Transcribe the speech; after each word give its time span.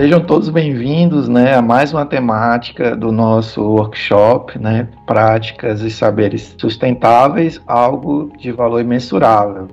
Sejam 0.00 0.18
todos 0.18 0.48
bem-vindos 0.48 1.28
né, 1.28 1.54
a 1.54 1.60
mais 1.60 1.92
uma 1.92 2.06
temática 2.06 2.96
do 2.96 3.12
nosso 3.12 3.60
workshop, 3.60 4.58
né, 4.58 4.88
Práticas 5.04 5.82
e 5.82 5.90
Saberes 5.90 6.56
Sustentáveis, 6.56 7.60
algo 7.66 8.32
de 8.38 8.50
valor 8.50 8.80
imensurável. 8.80 9.68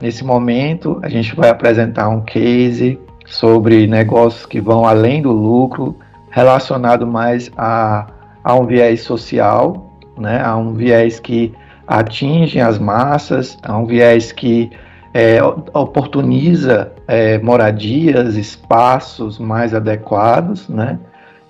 Nesse 0.00 0.24
momento, 0.24 1.00
a 1.02 1.08
gente 1.08 1.34
vai 1.34 1.50
apresentar 1.50 2.08
um 2.10 2.20
case 2.20 2.96
sobre 3.26 3.88
negócios 3.88 4.46
que 4.46 4.60
vão 4.60 4.86
além 4.86 5.20
do 5.20 5.32
lucro, 5.32 5.96
relacionado 6.30 7.04
mais 7.04 7.50
a, 7.56 8.06
a 8.44 8.54
um 8.54 8.66
viés 8.66 9.00
social, 9.00 9.98
né, 10.16 10.40
a 10.44 10.56
um 10.56 10.74
viés 10.74 11.18
que 11.18 11.52
atinge 11.88 12.60
as 12.60 12.78
massas, 12.78 13.58
a 13.64 13.76
um 13.76 13.84
viés 13.84 14.30
que 14.30 14.70
é, 15.12 15.42
oportuniza 15.74 16.92
é, 17.06 17.38
moradias, 17.38 18.36
espaços 18.36 19.38
mais 19.38 19.74
adequados, 19.74 20.68
né? 20.68 20.98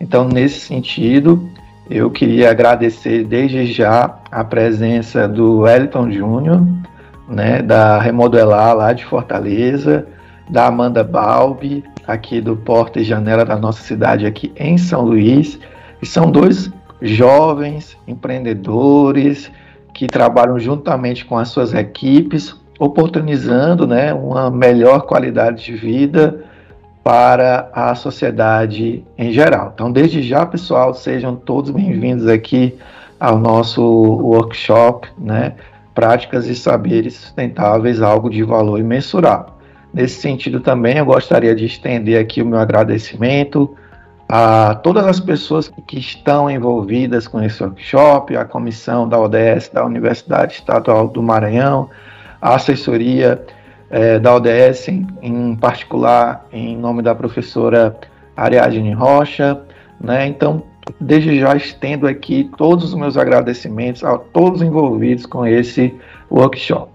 Então, 0.00 0.26
nesse 0.26 0.60
sentido, 0.60 1.46
eu 1.90 2.10
queria 2.10 2.50
agradecer 2.50 3.24
desde 3.24 3.66
já 3.66 4.18
a 4.30 4.42
presença 4.42 5.28
do 5.28 5.60
Wellington 5.60 6.10
Júnior, 6.10 6.66
né, 7.28 7.60
da 7.60 7.98
Remodelar 7.98 8.74
lá 8.74 8.92
de 8.92 9.04
Fortaleza, 9.04 10.06
da 10.48 10.66
Amanda 10.66 11.04
Balbi, 11.04 11.84
aqui 12.06 12.40
do 12.40 12.56
Porta 12.56 13.00
e 13.00 13.04
Janela 13.04 13.44
da 13.44 13.56
nossa 13.56 13.82
cidade 13.82 14.24
aqui 14.24 14.52
em 14.56 14.78
São 14.78 15.02
Luís, 15.02 15.58
e 16.00 16.06
são 16.06 16.30
dois 16.30 16.70
jovens 17.02 17.96
empreendedores 18.06 19.50
que 19.92 20.06
trabalham 20.06 20.58
juntamente 20.58 21.24
com 21.24 21.36
as 21.36 21.48
suas 21.48 21.74
equipes 21.74 22.56
oportunizando 22.80 23.86
né, 23.86 24.14
uma 24.14 24.50
melhor 24.50 25.02
qualidade 25.02 25.62
de 25.66 25.74
vida 25.74 26.42
para 27.04 27.68
a 27.74 27.94
sociedade 27.94 29.04
em 29.18 29.30
geral. 29.32 29.72
Então, 29.74 29.92
desde 29.92 30.22
já, 30.22 30.46
pessoal, 30.46 30.94
sejam 30.94 31.36
todos 31.36 31.70
bem-vindos 31.70 32.26
aqui 32.26 32.74
ao 33.20 33.38
nosso 33.38 33.82
workshop, 33.82 35.08
né, 35.18 35.52
Práticas 35.94 36.46
e 36.46 36.54
Saberes 36.54 37.16
Sustentáveis, 37.16 38.00
algo 38.00 38.30
de 38.30 38.42
valor 38.42 38.80
imensurável. 38.80 39.52
Nesse 39.92 40.18
sentido 40.22 40.58
também, 40.60 40.96
eu 40.96 41.04
gostaria 41.04 41.54
de 41.54 41.66
estender 41.66 42.18
aqui 42.18 42.40
o 42.40 42.46
meu 42.46 42.58
agradecimento 42.58 43.76
a 44.26 44.74
todas 44.76 45.04
as 45.04 45.20
pessoas 45.20 45.70
que 45.86 45.98
estão 45.98 46.50
envolvidas 46.50 47.28
com 47.28 47.42
esse 47.42 47.62
workshop, 47.62 48.36
a 48.36 48.46
comissão 48.46 49.06
da 49.06 49.18
ODS 49.18 49.68
da 49.70 49.84
Universidade 49.84 50.54
Estadual 50.54 51.08
do 51.08 51.22
Maranhão, 51.22 51.90
a 52.40 52.54
assessoria 52.54 53.44
é, 53.90 54.18
da 54.18 54.34
ODS, 54.34 54.88
em, 55.20 55.56
particular 55.56 56.46
em 56.52 56.76
nome 56.76 57.02
da 57.02 57.14
professora 57.14 57.96
Ariadne 58.36 58.92
Rocha. 58.92 59.60
Né? 60.00 60.26
Então, 60.26 60.62
desde 61.00 61.38
já 61.38 61.54
estendo 61.56 62.06
aqui 62.06 62.50
todos 62.56 62.86
os 62.86 62.94
meus 62.94 63.16
agradecimentos 63.16 64.02
a 64.04 64.16
todos 64.16 64.62
envolvidos 64.62 65.26
com 65.26 65.46
esse 65.46 65.94
workshop. 66.30 66.90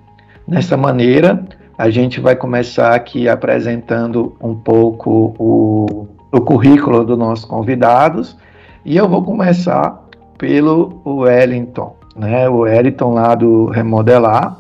Dessa 0.47 0.77
maneira, 0.77 1.43
a 1.77 1.89
gente 1.89 2.19
vai 2.19 2.35
começar 2.35 2.93
aqui 2.93 3.27
apresentando 3.27 4.35
um 4.41 4.55
pouco 4.55 5.35
o, 5.37 6.07
o 6.31 6.41
currículo 6.41 7.03
dos 7.03 7.17
nossos 7.17 7.45
convidados 7.45 8.37
e 8.83 8.95
eu 8.95 9.09
vou 9.09 9.23
começar 9.23 10.03
pelo 10.37 11.01
Wellington, 11.05 11.95
né? 12.15 12.47
O 12.47 12.59
Wellington 12.59 13.13
lá 13.13 13.35
do 13.35 13.65
Remodelar, 13.67 14.57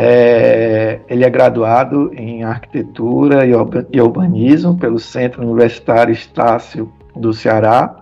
é, 0.00 1.00
ele 1.08 1.24
é 1.24 1.28
graduado 1.28 2.12
em 2.14 2.44
Arquitetura 2.44 3.44
e 3.44 4.00
Urbanismo 4.00 4.78
pelo 4.78 4.96
Centro 4.96 5.42
Universitário 5.42 6.12
Estácio 6.12 6.92
do 7.16 7.32
Ceará. 7.32 7.96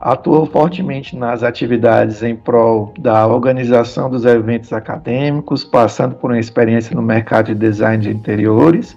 Atuou 0.00 0.46
fortemente 0.46 1.16
nas 1.16 1.42
atividades 1.42 2.22
em 2.22 2.36
prol 2.36 2.94
da 2.96 3.26
organização 3.26 4.08
dos 4.08 4.24
eventos 4.24 4.72
acadêmicos, 4.72 5.64
passando 5.64 6.14
por 6.14 6.30
uma 6.30 6.38
experiência 6.38 6.94
no 6.94 7.02
mercado 7.02 7.46
de 7.46 7.56
design 7.56 8.04
de 8.04 8.10
interiores. 8.10 8.96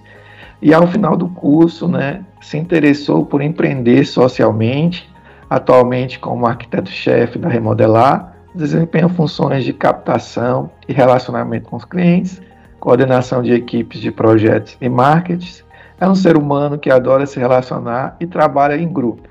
E 0.61 0.71
ao 0.71 0.85
final 0.85 1.17
do 1.17 1.29
curso, 1.29 1.87
né, 1.87 2.21
se 2.41 2.59
interessou 2.59 3.25
por 3.25 3.41
empreender 3.41 4.05
socialmente, 4.05 5.09
atualmente 5.49 6.19
como 6.19 6.45
arquiteto-chefe 6.45 7.39
da 7.39 7.49
Remodelar, 7.49 8.28
desempenha 8.53 9.09
funções 9.09 9.63
de 9.63 9.73
captação 9.73 10.69
e 10.87 10.93
relacionamento 10.93 11.69
com 11.69 11.75
os 11.75 11.85
clientes, 11.85 12.41
coordenação 12.79 13.41
de 13.41 13.53
equipes 13.53 13.99
de 13.99 14.11
projetos 14.11 14.77
e 14.79 14.89
marketing. 14.89 15.63
É 15.99 16.07
um 16.07 16.15
ser 16.15 16.37
humano 16.37 16.77
que 16.77 16.89
adora 16.89 17.25
se 17.25 17.39
relacionar 17.39 18.15
e 18.19 18.25
trabalha 18.25 18.77
em 18.77 18.91
grupo. 18.91 19.27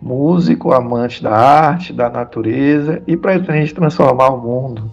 Músico, 0.00 0.72
amante 0.72 1.22
da 1.22 1.34
arte, 1.34 1.92
da 1.92 2.10
natureza 2.10 3.02
e 3.06 3.16
pretende 3.16 3.72
transformar 3.72 4.28
o 4.28 4.40
mundo. 4.40 4.90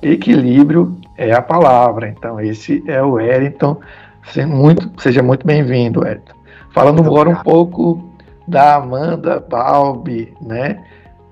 Equilíbrio 0.00 0.96
é 1.16 1.32
a 1.32 1.42
palavra. 1.42 2.08
Então, 2.08 2.40
esse 2.40 2.82
é 2.86 3.02
o 3.02 3.12
Wellington. 3.12 3.78
Seja 4.26 4.46
muito, 4.46 4.90
seja 5.02 5.22
muito 5.22 5.46
bem-vindo, 5.46 6.00
Wellington. 6.00 6.34
Falando 6.70 7.02
agora 7.02 7.28
um 7.28 7.36
pouco 7.36 8.10
da 8.48 8.76
Amanda 8.76 9.38
Balbi, 9.38 10.32
né? 10.40 10.82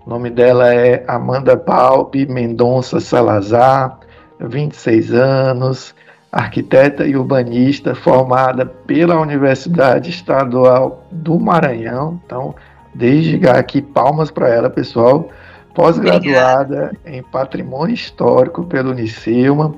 O 0.05 0.11
nome 0.11 0.31
dela 0.31 0.75
é 0.75 1.05
Amanda 1.07 1.55
Balbi 1.55 2.27
Mendonça 2.27 2.99
Salazar, 2.99 3.99
26 4.41 5.15
anos, 5.15 5.95
arquiteta 6.33 7.07
e 7.07 7.15
urbanista, 7.15 7.95
formada 7.95 8.67
pela 8.67 9.21
Universidade 9.21 10.11
Estadual 10.11 11.07
do 11.13 11.39
Maranhão. 11.39 12.21
Então, 12.27 12.53
desde 12.93 13.47
aqui, 13.49 13.81
palmas 13.81 14.31
para 14.31 14.49
ela, 14.49 14.69
pessoal. 14.69 15.29
Pós-graduada 15.73 16.93
em 17.07 17.23
Patrimônio 17.23 17.95
Histórico 17.95 18.65
pelo 18.65 18.91
Unicilma, 18.91 19.75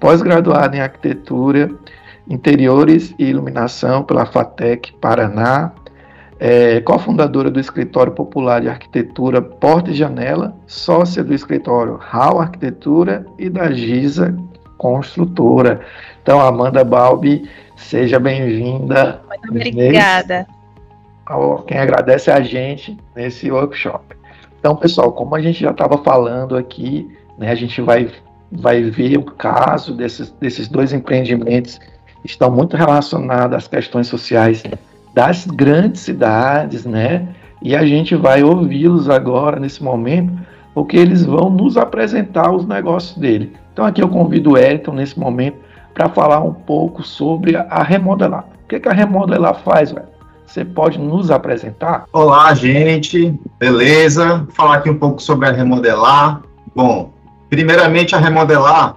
pós-graduada 0.00 0.76
em 0.76 0.80
Arquitetura, 0.80 1.70
Interiores 2.28 3.14
e 3.18 3.26
Iluminação 3.26 4.02
pela 4.02 4.26
FATEC 4.26 4.92
Paraná, 4.94 5.72
é 6.38 6.80
cofundadora 6.80 7.50
do 7.50 7.58
Escritório 7.58 8.12
Popular 8.12 8.60
de 8.60 8.68
Arquitetura 8.68 9.40
Porta 9.40 9.90
e 9.90 9.94
Janela, 9.94 10.54
sócia 10.66 11.24
do 11.24 11.32
escritório 11.32 11.98
HAL 12.12 12.40
Arquitetura 12.40 13.24
e 13.38 13.48
da 13.48 13.72
Giza 13.72 14.36
Construtora. 14.76 15.80
Então, 16.22 16.40
Amanda 16.40 16.84
Balbi, 16.84 17.48
seja 17.76 18.20
bem-vinda. 18.20 19.22
Muito 19.28 19.50
obrigada. 19.50 20.46
Quem 21.66 21.78
agradece 21.78 22.30
é 22.30 22.34
a 22.34 22.40
gente 22.40 22.96
nesse 23.14 23.50
workshop. 23.50 24.14
Então, 24.58 24.76
pessoal, 24.76 25.12
como 25.12 25.34
a 25.34 25.40
gente 25.40 25.60
já 25.60 25.70
estava 25.70 25.98
falando 25.98 26.56
aqui, 26.56 27.10
né, 27.38 27.50
a 27.50 27.54
gente 27.54 27.80
vai, 27.80 28.10
vai 28.52 28.82
ver 28.82 29.16
o 29.16 29.24
caso 29.24 29.94
desses, 29.94 30.30
desses 30.32 30.68
dois 30.68 30.92
empreendimentos 30.92 31.78
que 31.78 32.26
estão 32.26 32.50
muito 32.50 32.76
relacionados 32.76 33.56
às 33.56 33.68
questões 33.68 34.06
sociais 34.06 34.62
das 35.16 35.46
grandes 35.46 36.02
cidades, 36.02 36.84
né? 36.84 37.26
E 37.62 37.74
a 37.74 37.86
gente 37.86 38.14
vai 38.14 38.44
ouvi-los 38.44 39.08
agora, 39.08 39.58
nesse 39.58 39.82
momento, 39.82 40.30
porque 40.74 40.94
eles 40.94 41.24
vão 41.24 41.48
nos 41.48 41.78
apresentar 41.78 42.52
os 42.52 42.66
negócios 42.66 43.16
dele. 43.16 43.56
Então 43.72 43.86
aqui 43.86 44.02
eu 44.02 44.10
convido 44.10 44.52
o 44.52 44.58
Elton, 44.58 44.92
nesse 44.92 45.18
momento, 45.18 45.56
para 45.94 46.10
falar 46.10 46.40
um 46.40 46.52
pouco 46.52 47.02
sobre 47.02 47.56
a 47.56 47.82
Remodelar. 47.82 48.44
O 48.64 48.68
que, 48.68 48.78
que 48.78 48.88
a 48.90 48.92
Remodelar 48.92 49.58
faz, 49.62 49.90
velho? 49.90 50.04
Você 50.44 50.66
pode 50.66 50.98
nos 50.98 51.30
apresentar? 51.30 52.04
Olá, 52.12 52.52
gente. 52.52 53.34
Beleza? 53.58 54.44
Vou 54.44 54.52
falar 54.52 54.76
aqui 54.76 54.90
um 54.90 54.98
pouco 54.98 55.22
sobre 55.22 55.48
a 55.48 55.50
Remodelar. 55.50 56.42
Bom, 56.74 57.10
primeiramente 57.48 58.14
a 58.14 58.18
Remodelar 58.18 58.96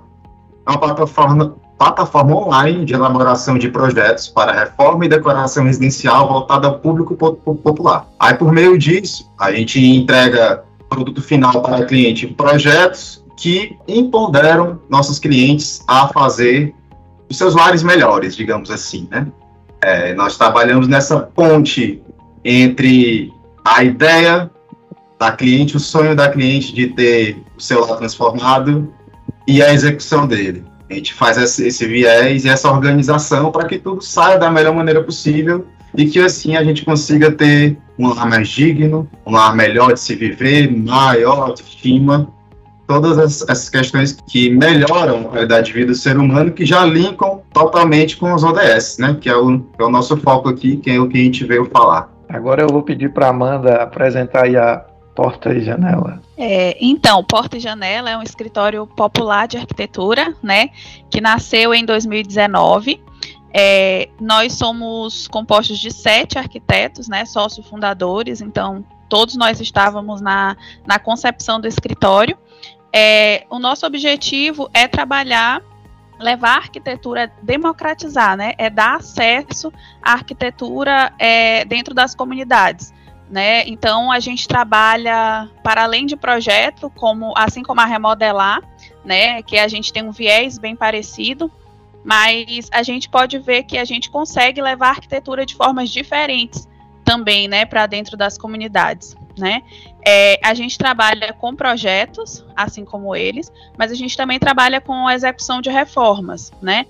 é 0.68 0.70
uma 0.70 0.80
plataforma 0.80 1.56
plataforma 1.80 2.36
online 2.36 2.84
de 2.84 2.94
elaboração 2.94 3.58
de 3.58 3.70
projetos 3.70 4.28
para 4.28 4.52
reforma 4.52 5.06
e 5.06 5.08
decoração 5.10 5.64
residencial 5.64 6.28
voltada 6.28 6.68
ao 6.68 6.78
público 6.80 7.16
popular. 7.16 8.06
Aí, 8.20 8.34
por 8.34 8.52
meio 8.52 8.78
disso, 8.78 9.32
a 9.40 9.52
gente 9.54 9.84
entrega 9.84 10.62
produto 10.90 11.22
final 11.22 11.62
para 11.62 11.86
cliente 11.86 12.28
projetos 12.28 13.24
que 13.38 13.78
empoderam 13.88 14.82
nossos 14.90 15.18
clientes 15.18 15.82
a 15.88 16.10
fazer 16.10 16.76
os 17.30 17.38
seus 17.38 17.56
lares 17.56 17.82
melhores, 17.82 18.36
digamos 18.36 18.70
assim, 18.70 19.08
né? 19.10 19.26
É, 19.82 20.14
nós 20.14 20.38
trabalhamos 20.38 20.90
nessa 20.90 21.18
ponte 21.18 22.04
entre 22.44 23.32
a 23.64 23.82
ideia 23.82 24.52
da 25.18 25.32
cliente, 25.32 25.78
o 25.78 25.80
sonho 25.80 26.14
da 26.14 26.30
cliente 26.30 26.74
de 26.74 26.88
ter 26.88 27.42
o 27.58 27.62
seu 27.62 27.86
lar 27.86 27.98
transformado 27.98 28.94
e 29.48 29.64
a 29.64 29.74
execução 29.74 30.28
dele. 30.28 30.69
A 30.90 30.94
gente 30.94 31.14
faz 31.14 31.38
esse, 31.38 31.68
esse 31.68 31.86
viés 31.86 32.46
e 32.46 32.50
essa 32.50 32.72
organização 32.72 33.52
para 33.52 33.68
que 33.68 33.78
tudo 33.78 34.02
saia 34.02 34.38
da 34.38 34.50
melhor 34.50 34.74
maneira 34.74 35.04
possível 35.04 35.66
e 35.96 36.06
que 36.06 36.20
assim 36.20 36.56
a 36.56 36.64
gente 36.64 36.86
consiga 36.86 37.32
ter 37.32 37.78
um 37.98 38.08
lar 38.08 38.28
mais 38.28 38.48
digno, 38.48 39.08
um 39.26 39.32
lar 39.32 39.56
melhor 39.56 39.94
de 39.94 40.00
se 40.00 40.16
viver, 40.16 40.72
maior 40.72 41.50
autoestima, 41.50 42.32
todas 42.88 43.20
essas 43.20 43.70
questões 43.70 44.18
que 44.28 44.50
melhoram 44.50 45.22
a 45.22 45.24
qualidade 45.26 45.68
de 45.68 45.74
vida 45.74 45.92
do 45.92 45.96
ser 45.96 46.18
humano, 46.18 46.52
que 46.52 46.66
já 46.66 46.84
linkam 46.84 47.42
totalmente 47.54 48.18
com 48.18 48.34
os 48.34 48.44
ODS, 48.44 48.98
né? 48.98 49.16
Que 49.22 49.30
é 49.30 49.38
o, 49.38 49.64
é 49.78 49.84
o 49.84 49.90
nosso 49.90 50.18
foco 50.18 50.50
aqui, 50.50 50.78
que 50.78 50.90
é 50.90 51.00
o 51.00 51.08
que 51.08 51.20
a 51.20 51.24
gente 51.24 51.46
veio 51.46 51.66
falar. 51.66 52.12
Agora 52.28 52.64
eu 52.64 52.68
vou 52.68 52.82
pedir 52.82 53.12
para 53.12 53.28
Amanda 53.28 53.76
apresentar 53.76 54.46
aí 54.46 54.58
a 54.58 54.84
Porta 55.16 55.54
e 55.54 55.62
Janela. 55.62 56.20
É, 56.40 56.78
então, 56.80 57.24
Porta 57.24 57.58
e 57.58 57.60
Janela 57.60 58.10
é 58.10 58.18
um 58.18 58.24
escritório 58.24 58.88
popular 58.88 59.48
de 59.48 59.58
arquitetura, 59.58 60.34
né? 60.42 60.70
Que 61.10 61.20
nasceu 61.20 61.74
em 61.74 61.84
2019. 61.84 63.04
É, 63.54 64.08
nós 64.22 64.54
somos 64.54 65.28
compostos 65.28 65.78
de 65.80 65.92
sete 65.92 66.40
arquitetos, 66.40 67.10
né? 67.10 67.26
Sócio 67.26 67.62
fundadores, 67.62 68.40
então 68.42 68.86
todos 69.10 69.36
nós 69.36 69.60
estávamos 69.60 70.22
na, 70.22 70.56
na 70.88 70.98
concepção 70.98 71.60
do 71.60 71.68
escritório 71.68 72.38
é, 72.94 73.46
o 73.50 73.60
nosso 73.60 73.86
objetivo 73.86 74.70
é 74.74 74.88
trabalhar, 74.88 75.62
levar 76.20 76.56
a 76.56 76.58
arquitetura, 76.58 77.32
democratizar, 77.42 78.36
né? 78.36 78.54
É 78.58 78.70
dar 78.70 78.98
acesso 78.98 79.72
à 80.02 80.14
arquitetura 80.14 81.14
é, 81.20 81.64
dentro 81.66 81.94
das 81.94 82.16
comunidades. 82.16 82.94
Né? 83.30 83.68
Então 83.68 84.12
a 84.12 84.20
gente 84.20 84.48
trabalha 84.48 85.48
para 85.64 85.84
além 85.84 86.08
de 86.08 86.16
projeto, 86.16 86.90
como 86.90 87.32
assim 87.38 87.62
como 87.62 87.80
a 87.80 87.86
remodelar, 87.86 88.60
né? 89.06 89.44
Que 89.44 89.60
a 89.60 89.68
gente 89.68 89.94
tem 89.94 90.04
um 90.04 90.12
viés 90.12 90.58
bem 90.58 90.76
parecido, 90.76 91.52
mas 92.04 92.70
a 92.72 92.82
gente 92.82 93.08
pode 93.08 93.38
ver 93.38 93.64
que 93.64 93.78
a 93.78 93.86
gente 93.86 94.10
consegue 94.10 94.60
levar 94.60 94.88
a 94.88 94.92
arquitetura 94.92 95.46
de 95.46 95.54
formas 95.54 95.92
diferentes 95.92 96.68
também, 97.06 97.48
né, 97.48 97.66
para 97.66 97.86
dentro 97.86 98.18
das 98.18 98.38
comunidades 98.38 99.16
né? 99.40 99.64
É, 100.06 100.40
a 100.44 100.54
gente 100.54 100.78
trabalha 100.78 101.34
com 101.34 101.56
projetos, 101.56 102.46
assim 102.56 102.86
como 102.86 103.16
eles, 103.16 103.52
mas 103.78 103.92
a 103.92 103.96
gente 103.96 104.16
também 104.16 104.38
trabalha 104.38 104.80
com 104.80 105.08
a 105.08 105.16
execução 105.16 105.62
de 105.62 105.70
reformas, 105.70 106.52
né? 106.62 106.86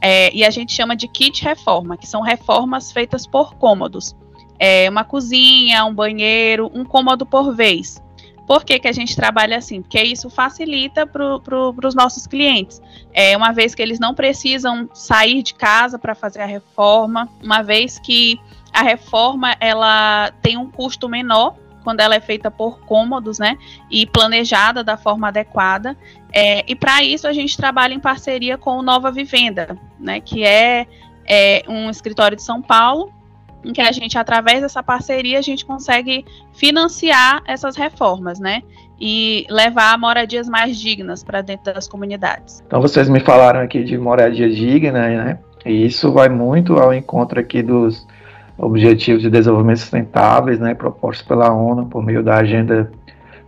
É, 0.00 0.34
e 0.34 0.44
a 0.44 0.50
gente 0.50 0.72
chama 0.72 0.94
de 0.94 1.08
kit 1.08 1.42
reforma, 1.42 1.96
que 1.96 2.06
são 2.06 2.20
reformas 2.20 2.92
feitas 2.92 3.26
por 3.26 3.54
cômodos. 3.54 4.14
É, 4.58 4.88
uma 4.88 5.04
cozinha, 5.04 5.84
um 5.84 5.94
banheiro, 5.94 6.70
um 6.74 6.84
cômodo 6.84 7.26
por 7.26 7.54
vez. 7.54 8.02
Por 8.46 8.64
que, 8.64 8.78
que 8.78 8.88
a 8.88 8.92
gente 8.92 9.16
trabalha 9.16 9.56
assim? 9.56 9.80
Porque 9.80 10.02
isso 10.02 10.28
facilita 10.28 11.06
para 11.06 11.38
pro, 11.38 11.74
os 11.84 11.94
nossos 11.94 12.26
clientes. 12.26 12.80
É, 13.12 13.36
uma 13.36 13.52
vez 13.52 13.74
que 13.74 13.80
eles 13.80 13.98
não 13.98 14.14
precisam 14.14 14.88
sair 14.92 15.42
de 15.42 15.54
casa 15.54 15.98
para 15.98 16.14
fazer 16.14 16.42
a 16.42 16.46
reforma, 16.46 17.28
uma 17.42 17.62
vez 17.62 17.98
que 17.98 18.38
a 18.72 18.82
reforma 18.82 19.56
ela 19.60 20.30
tem 20.42 20.56
um 20.56 20.70
custo 20.70 21.08
menor 21.08 21.56
quando 21.82 22.00
ela 22.00 22.14
é 22.14 22.20
feita 22.20 22.50
por 22.50 22.80
cômodos, 22.80 23.38
né? 23.38 23.56
E 23.90 24.06
planejada 24.06 24.82
da 24.82 24.96
forma 24.96 25.28
adequada. 25.28 25.96
É, 26.32 26.64
e 26.66 26.74
para 26.74 27.02
isso 27.02 27.28
a 27.28 27.32
gente 27.32 27.56
trabalha 27.56 27.94
em 27.94 28.00
parceria 28.00 28.58
com 28.58 28.78
o 28.78 28.82
Nova 28.82 29.10
Vivenda, 29.10 29.78
né? 29.98 30.20
Que 30.20 30.44
é, 30.44 30.86
é 31.26 31.62
um 31.68 31.88
escritório 31.88 32.36
de 32.36 32.42
São 32.42 32.60
Paulo 32.60 33.12
em 33.64 33.72
que 33.72 33.80
a 33.80 33.90
gente, 33.92 34.18
através 34.18 34.60
dessa 34.60 34.82
parceria, 34.82 35.38
a 35.38 35.42
gente 35.42 35.64
consegue 35.64 36.24
financiar 36.52 37.42
essas 37.46 37.76
reformas, 37.76 38.38
né? 38.38 38.62
E 39.00 39.46
levar 39.50 39.98
moradias 39.98 40.48
mais 40.48 40.78
dignas 40.78 41.24
para 41.24 41.42
dentro 41.42 41.72
das 41.72 41.88
comunidades. 41.88 42.62
Então, 42.66 42.80
vocês 42.80 43.08
me 43.08 43.20
falaram 43.20 43.60
aqui 43.60 43.82
de 43.82 43.98
moradia 43.98 44.48
digna, 44.48 45.08
né? 45.08 45.38
E 45.64 45.86
isso 45.86 46.12
vai 46.12 46.28
muito 46.28 46.78
ao 46.78 46.92
encontro 46.92 47.40
aqui 47.40 47.62
dos 47.62 48.06
Objetivos 48.56 49.22
de 49.22 49.30
Desenvolvimento 49.30 49.78
Sustentáveis, 49.78 50.60
né, 50.60 50.74
propostos 50.74 51.26
pela 51.26 51.52
ONU 51.52 51.86
por 51.86 52.04
meio 52.04 52.22
da 52.22 52.36
Agenda 52.36 52.90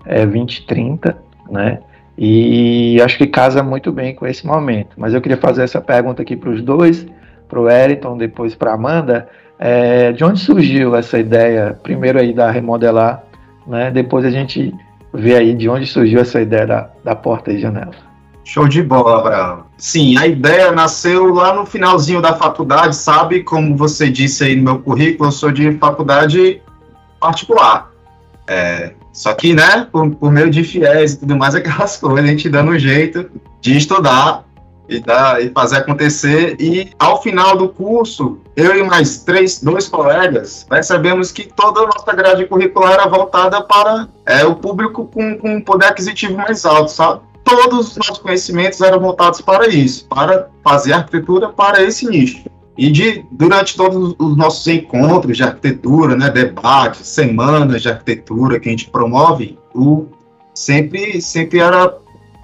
é, 0.04 0.26
2030, 0.26 1.16
né, 1.48 1.78
e 2.18 3.00
acho 3.02 3.18
que 3.18 3.26
casa 3.26 3.62
muito 3.62 3.92
bem 3.92 4.14
com 4.14 4.26
esse 4.26 4.46
momento. 4.46 4.94
Mas 4.96 5.14
eu 5.14 5.20
queria 5.20 5.36
fazer 5.36 5.62
essa 5.62 5.80
pergunta 5.80 6.22
aqui 6.22 6.34
para 6.34 6.50
os 6.50 6.62
dois, 6.62 7.06
para 7.48 7.60
o 7.60 7.64
Wellington, 7.64 8.16
depois 8.16 8.54
para 8.54 8.70
a 8.72 8.74
Amanda, 8.74 9.28
é, 9.58 10.12
de 10.12 10.24
onde 10.24 10.40
surgiu 10.40 10.94
essa 10.94 11.18
ideia, 11.18 11.78
primeiro 11.82 12.18
aí 12.18 12.32
da 12.32 12.50
remodelar, 12.50 13.22
né, 13.66 13.90
depois 13.90 14.24
a 14.24 14.30
gente 14.30 14.74
vê 15.12 15.36
aí 15.36 15.54
de 15.54 15.68
onde 15.68 15.86
surgiu 15.86 16.20
essa 16.20 16.40
ideia 16.40 16.66
da, 16.66 16.90
da 17.02 17.14
porta 17.14 17.52
e 17.52 17.60
janela. 17.60 17.94
Show 18.44 18.68
de 18.68 18.80
bola, 18.80 19.18
Abraão. 19.18 19.64
Sim, 19.76 20.16
a 20.18 20.26
ideia 20.26 20.70
nasceu 20.70 21.34
lá 21.34 21.52
no 21.52 21.66
finalzinho 21.66 22.22
da 22.22 22.34
faculdade, 22.34 22.94
sabe? 22.94 23.42
Como 23.42 23.76
você 23.76 24.08
disse 24.08 24.44
aí 24.44 24.54
no 24.54 24.62
meu 24.62 24.78
currículo, 24.78 25.28
eu 25.28 25.32
sou 25.32 25.50
de 25.50 25.72
faculdade 25.78 26.62
particular. 27.18 27.90
É, 28.46 28.92
só 29.12 29.34
que, 29.34 29.52
né, 29.52 29.88
por, 29.90 30.08
por 30.14 30.30
meio 30.30 30.48
de 30.48 30.62
fiéis 30.62 31.14
e 31.14 31.20
tudo 31.20 31.36
mais, 31.36 31.56
aquelas 31.56 31.96
coisas, 31.96 32.24
a 32.24 32.26
gente 32.28 32.48
dando 32.48 32.70
um 32.70 32.78
jeito 32.78 33.28
de 33.60 33.76
estudar 33.76 34.44
e, 34.88 35.00
dar, 35.00 35.42
e 35.42 35.50
fazer 35.50 35.76
acontecer. 35.76 36.56
E 36.60 36.90
ao 36.98 37.22
final 37.22 37.56
do 37.56 37.68
curso, 37.68 38.38
eu 38.54 38.76
e 38.76 38.82
mais 38.82 39.22
três, 39.24 39.60
dois 39.60 39.88
colegas, 39.88 40.66
percebemos 40.68 41.32
que 41.32 41.44
toda 41.54 41.80
a 41.80 41.86
nossa 41.86 42.12
grade 42.12 42.46
curricular 42.46 42.92
era 42.92 43.06
voltada 43.06 43.62
para 43.62 44.08
é, 44.24 44.44
o 44.44 44.54
público 44.54 45.06
com, 45.06 45.36
com 45.38 45.60
poder 45.60 45.86
aquisitivo 45.86 46.36
mais 46.36 46.64
alto, 46.64 46.90
sabe? 46.90 47.20
todos 47.46 47.90
os 47.90 47.96
nossos 47.96 48.18
conhecimentos 48.18 48.80
eram 48.80 48.98
voltados 48.98 49.40
para 49.40 49.68
isso, 49.68 50.04
para 50.06 50.50
fazer 50.64 50.92
arquitetura 50.92 51.48
para 51.48 51.80
esse 51.80 52.04
nicho. 52.06 52.44
E 52.76 52.90
de, 52.90 53.24
durante 53.30 53.76
todos 53.76 54.14
os 54.18 54.36
nossos 54.36 54.66
encontros 54.66 55.36
de 55.36 55.44
arquitetura, 55.44 56.16
né, 56.16 56.28
debates, 56.28 57.06
semanas 57.06 57.80
de 57.80 57.88
arquitetura 57.88 58.60
que 58.60 58.68
a 58.68 58.72
gente 58.72 58.90
promove, 58.90 59.56
o, 59.74 60.06
sempre, 60.52 61.22
sempre 61.22 61.60
era 61.60 61.94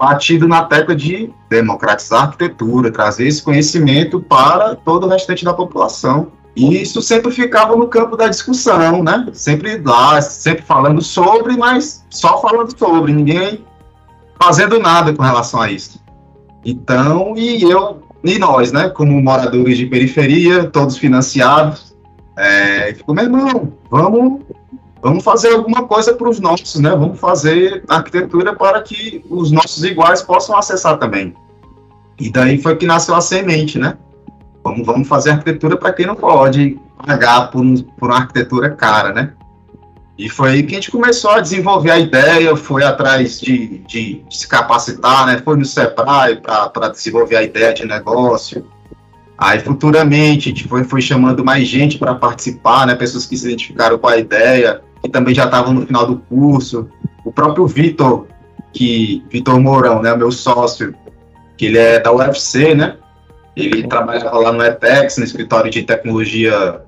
batido 0.03 0.47
na 0.47 0.63
tecla 0.63 0.95
de 0.95 1.31
democratizar 1.49 2.19
a 2.19 2.23
arquitetura, 2.23 2.91
trazer 2.91 3.27
esse 3.27 3.41
conhecimento 3.41 4.19
para 4.19 4.75
todo 4.75 5.05
o 5.05 5.09
restante 5.09 5.45
da 5.45 5.53
população. 5.53 6.27
E 6.55 6.81
isso 6.81 7.01
sempre 7.01 7.31
ficava 7.31 7.75
no 7.75 7.87
campo 7.87 8.15
da 8.15 8.27
discussão, 8.27 9.01
né? 9.01 9.27
Sempre 9.33 9.81
lá, 9.83 10.21
sempre 10.21 10.63
falando 10.63 11.01
sobre, 11.01 11.57
mas 11.57 12.05
só 12.09 12.39
falando 12.41 12.77
sobre, 12.77 13.13
ninguém 13.13 13.65
fazendo 14.39 14.77
nada 14.79 15.13
com 15.13 15.23
relação 15.23 15.61
a 15.61 15.71
isso. 15.71 16.03
Então, 16.65 17.33
e 17.37 17.63
eu, 17.63 18.03
e 18.23 18.37
nós, 18.37 18.71
né, 18.71 18.89
como 18.89 19.21
moradores 19.21 19.77
de 19.77 19.85
periferia, 19.85 20.65
todos 20.65 20.97
financiados, 20.97 21.95
é, 22.37 22.93
ficou, 22.93 23.15
meu 23.15 23.23
irmão, 23.23 23.73
vamos, 23.89 24.41
vamos 25.03 25.23
fazer 25.23 25.49
alguma 25.49 25.85
coisa 25.85 26.13
para 26.13 26.29
os 26.29 26.39
nossos, 26.39 26.79
né, 26.79 26.89
vamos 26.91 27.19
fazer 27.19 27.83
arquitetura 27.89 28.55
para 28.55 28.81
que 28.81 29.23
os 29.29 29.51
nossos 29.51 29.83
iguais 29.83 30.21
possam 30.21 30.57
acessar 30.57 30.97
também. 30.97 31.35
E 32.19 32.31
daí 32.31 32.61
foi 32.61 32.77
que 32.77 32.85
nasceu 32.85 33.13
a 33.15 33.21
semente, 33.21 33.77
né? 33.77 33.97
Vamos, 34.63 34.85
vamos 34.85 35.07
fazer 35.07 35.31
arquitetura 35.31 35.75
para 35.75 35.91
quem 35.91 36.05
não 36.05 36.15
pode 36.15 36.79
pagar 37.05 37.51
por, 37.51 37.61
um, 37.61 37.75
por 37.75 38.09
uma 38.09 38.19
arquitetura 38.19 38.69
cara, 38.69 39.11
né? 39.11 39.33
E 40.17 40.29
foi 40.29 40.51
aí 40.51 40.63
que 40.63 40.73
a 40.73 40.75
gente 40.75 40.91
começou 40.91 41.31
a 41.31 41.39
desenvolver 41.41 41.89
a 41.89 41.99
ideia, 41.99 42.55
foi 42.55 42.83
atrás 42.83 43.41
de, 43.41 43.79
de, 43.79 44.23
de 44.29 44.37
se 44.37 44.47
capacitar, 44.47 45.25
né? 45.25 45.41
Foi 45.43 45.57
no 45.57 45.65
Sebrae 45.65 46.37
para 46.37 46.89
desenvolver 46.89 47.35
a 47.35 47.43
ideia 47.43 47.73
de 47.73 47.85
negócio. 47.85 48.65
Aí 49.37 49.59
futuramente 49.59 50.49
a 50.49 50.51
gente 50.53 50.67
foi, 50.67 50.83
foi 50.83 51.01
chamando 51.01 51.43
mais 51.43 51.67
gente 51.67 51.97
para 51.97 52.13
participar, 52.13 52.85
né? 52.85 52.95
Pessoas 52.95 53.25
que 53.25 53.35
se 53.35 53.47
identificaram 53.47 53.97
com 53.97 54.07
a 54.07 54.17
ideia, 54.17 54.81
que 55.03 55.09
também 55.09 55.35
já 55.35 55.45
estavam 55.45 55.73
no 55.73 55.85
final 55.85 56.07
do 56.07 56.17
curso. 56.17 56.89
O 57.25 57.31
próprio 57.31 57.67
Vitor, 57.67 58.25
que 58.71 59.23
Vitor 59.29 59.59
Mourão, 59.59 60.01
né? 60.01 60.15
Meu 60.15 60.31
sócio, 60.31 60.95
que 61.57 61.65
ele 61.67 61.77
é 61.77 61.99
da 61.99 62.11
UFC, 62.11 62.73
né? 62.73 62.95
Ele 63.55 63.87
trabalha 63.87 64.31
lá 64.31 64.51
no 64.51 64.63
ETEX, 64.63 65.17
no 65.17 65.23
escritório 65.23 65.69
de 65.69 65.83
tecnologia 65.83 66.81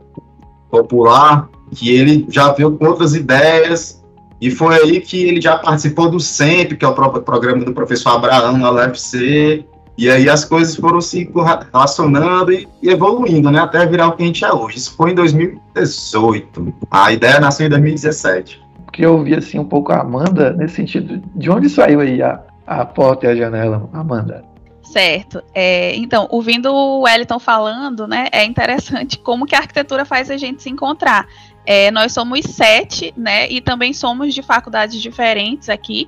popular 0.72 1.50
que 1.74 1.90
ele 1.90 2.26
já 2.30 2.52
veio 2.52 2.72
com 2.78 2.86
outras 2.86 3.16
ideias, 3.16 4.04
e 4.40 4.52
foi 4.52 4.76
aí 4.76 5.02
que 5.02 5.24
ele 5.24 5.42
já 5.42 5.58
participou 5.58 6.10
do 6.10 6.20
SEMP, 6.20 6.74
que 6.78 6.86
é 6.86 6.88
o 6.88 6.94
próprio 6.94 7.22
programa 7.22 7.64
do 7.64 7.74
professor 7.74 8.12
Abraão 8.12 8.58
na 8.58 8.72
UFC, 8.72 9.66
e 9.98 10.10
aí 10.10 10.30
as 10.30 10.44
coisas 10.44 10.76
foram 10.76 11.00
se 11.00 11.30
relacionando 11.72 12.52
e, 12.52 12.68
evoluindo, 12.84 13.50
né, 13.50 13.60
até 13.60 13.86
virar 13.86 14.08
o 14.08 14.12
que 14.14 14.24
a 14.24 14.26
gente 14.26 14.44
é 14.44 14.52
hoje. 14.52 14.78
Isso 14.78 14.96
foi 14.96 15.12
em 15.12 15.16
2018. 15.16 16.74
A 16.92 17.12
ideia 17.14 17.40
nasceu 17.40 17.68
em 17.68 17.70
2017. 17.70 18.62
Porque 18.86 19.06
eu 19.06 19.18
ouvi 19.18 19.34
assim 19.34 19.58
um 19.58 19.66
pouco 19.66 19.92
a 19.92 20.02
Amanda 20.02 20.52
nesse 20.54 20.76
sentido, 20.76 21.22
de 21.36 21.50
onde 21.50 21.70
saiu 21.70 22.02
aí 22.02 22.22
a, 22.22 22.42
a 22.68 22.86
porta 22.86 23.26
e 23.26 23.30
a 23.30 23.36
janela, 23.36 23.90
Amanda? 23.94 24.44
Certo. 24.84 25.42
É, 25.54 25.96
então, 25.96 26.28
ouvindo 26.30 26.72
o 26.74 27.02
Wellington 27.02 27.40
falando, 27.40 28.08
né, 28.08 28.28
é 28.32 28.44
interessante 28.46 29.18
como 29.20 29.46
que 29.46 29.56
a 29.56 29.60
arquitetura 29.60 30.06
faz 30.06 30.30
a 30.30 30.38
gente 30.38 30.62
se 30.62 30.70
encontrar. 30.70 31.28
É, 31.66 31.90
nós 31.90 32.14
somos 32.14 32.42
sete, 32.46 33.14
né? 33.18 33.50
E 33.50 33.60
também 33.60 33.92
somos 33.92 34.34
de 34.34 34.44
faculdades 34.44 35.02
diferentes 35.02 35.68
aqui. 35.68 36.08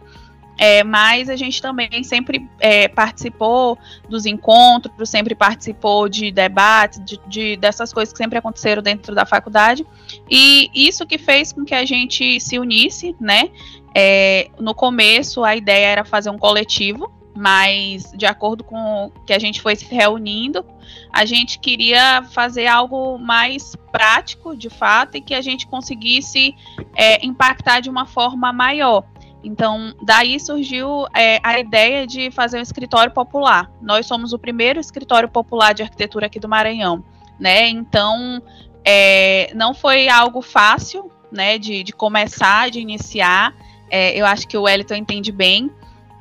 É, 0.57 0.83
mas 0.83 1.29
a 1.29 1.35
gente 1.35 1.61
também 1.61 2.03
sempre 2.03 2.49
é, 2.59 2.87
participou 2.87 3.77
dos 4.09 4.25
encontros, 4.25 5.09
sempre 5.09 5.35
participou 5.35 6.09
de 6.09 6.31
debates, 6.31 6.99
de, 7.05 7.19
de, 7.27 7.57
dessas 7.57 7.93
coisas 7.93 8.11
que 8.11 8.17
sempre 8.17 8.39
aconteceram 8.39 8.81
dentro 8.81 9.13
da 9.13 9.25
faculdade. 9.25 9.85
E 10.29 10.69
isso 10.73 11.05
que 11.05 11.17
fez 11.17 11.53
com 11.53 11.63
que 11.63 11.75
a 11.75 11.85
gente 11.85 12.39
se 12.39 12.57
unisse, 12.57 13.15
né? 13.19 13.49
É, 13.93 14.49
no 14.59 14.73
começo, 14.73 15.43
a 15.43 15.55
ideia 15.55 15.87
era 15.87 16.05
fazer 16.05 16.29
um 16.29 16.37
coletivo, 16.37 17.11
mas 17.35 18.11
de 18.15 18.25
acordo 18.25 18.63
com 18.63 19.11
que 19.25 19.33
a 19.33 19.39
gente 19.39 19.61
foi 19.61 19.75
se 19.75 19.85
reunindo, 19.85 20.65
a 21.13 21.23
gente 21.23 21.59
queria 21.59 22.23
fazer 22.23 22.65
algo 22.65 23.17
mais 23.19 23.75
prático, 23.91 24.55
de 24.55 24.69
fato, 24.69 25.17
e 25.17 25.21
que 25.21 25.33
a 25.33 25.41
gente 25.41 25.67
conseguisse 25.67 26.55
é, 26.95 27.23
impactar 27.25 27.79
de 27.79 27.89
uma 27.89 28.05
forma 28.05 28.51
maior. 28.51 29.03
Então, 29.43 29.93
daí 30.01 30.39
surgiu 30.39 31.05
é, 31.15 31.39
a 31.43 31.59
ideia 31.59 32.05
de 32.07 32.31
fazer 32.31 32.57
um 32.57 32.61
escritório 32.61 33.13
popular. 33.13 33.71
Nós 33.81 34.05
somos 34.05 34.33
o 34.33 34.39
primeiro 34.39 34.79
escritório 34.79 35.29
popular 35.29 35.73
de 35.73 35.83
arquitetura 35.83 36.25
aqui 36.25 36.39
do 36.39 36.49
Maranhão, 36.49 37.03
né? 37.39 37.69
Então, 37.69 38.41
é, 38.83 39.51
não 39.53 39.73
foi 39.73 40.09
algo 40.09 40.41
fácil, 40.41 41.11
né, 41.31 41.57
de, 41.57 41.83
de 41.83 41.93
começar, 41.93 42.69
de 42.69 42.79
iniciar. 42.79 43.53
É, 43.89 44.17
eu 44.19 44.25
acho 44.25 44.47
que 44.47 44.57
o 44.57 44.63
Wellington 44.63 44.95
entende 44.95 45.31
bem, 45.31 45.69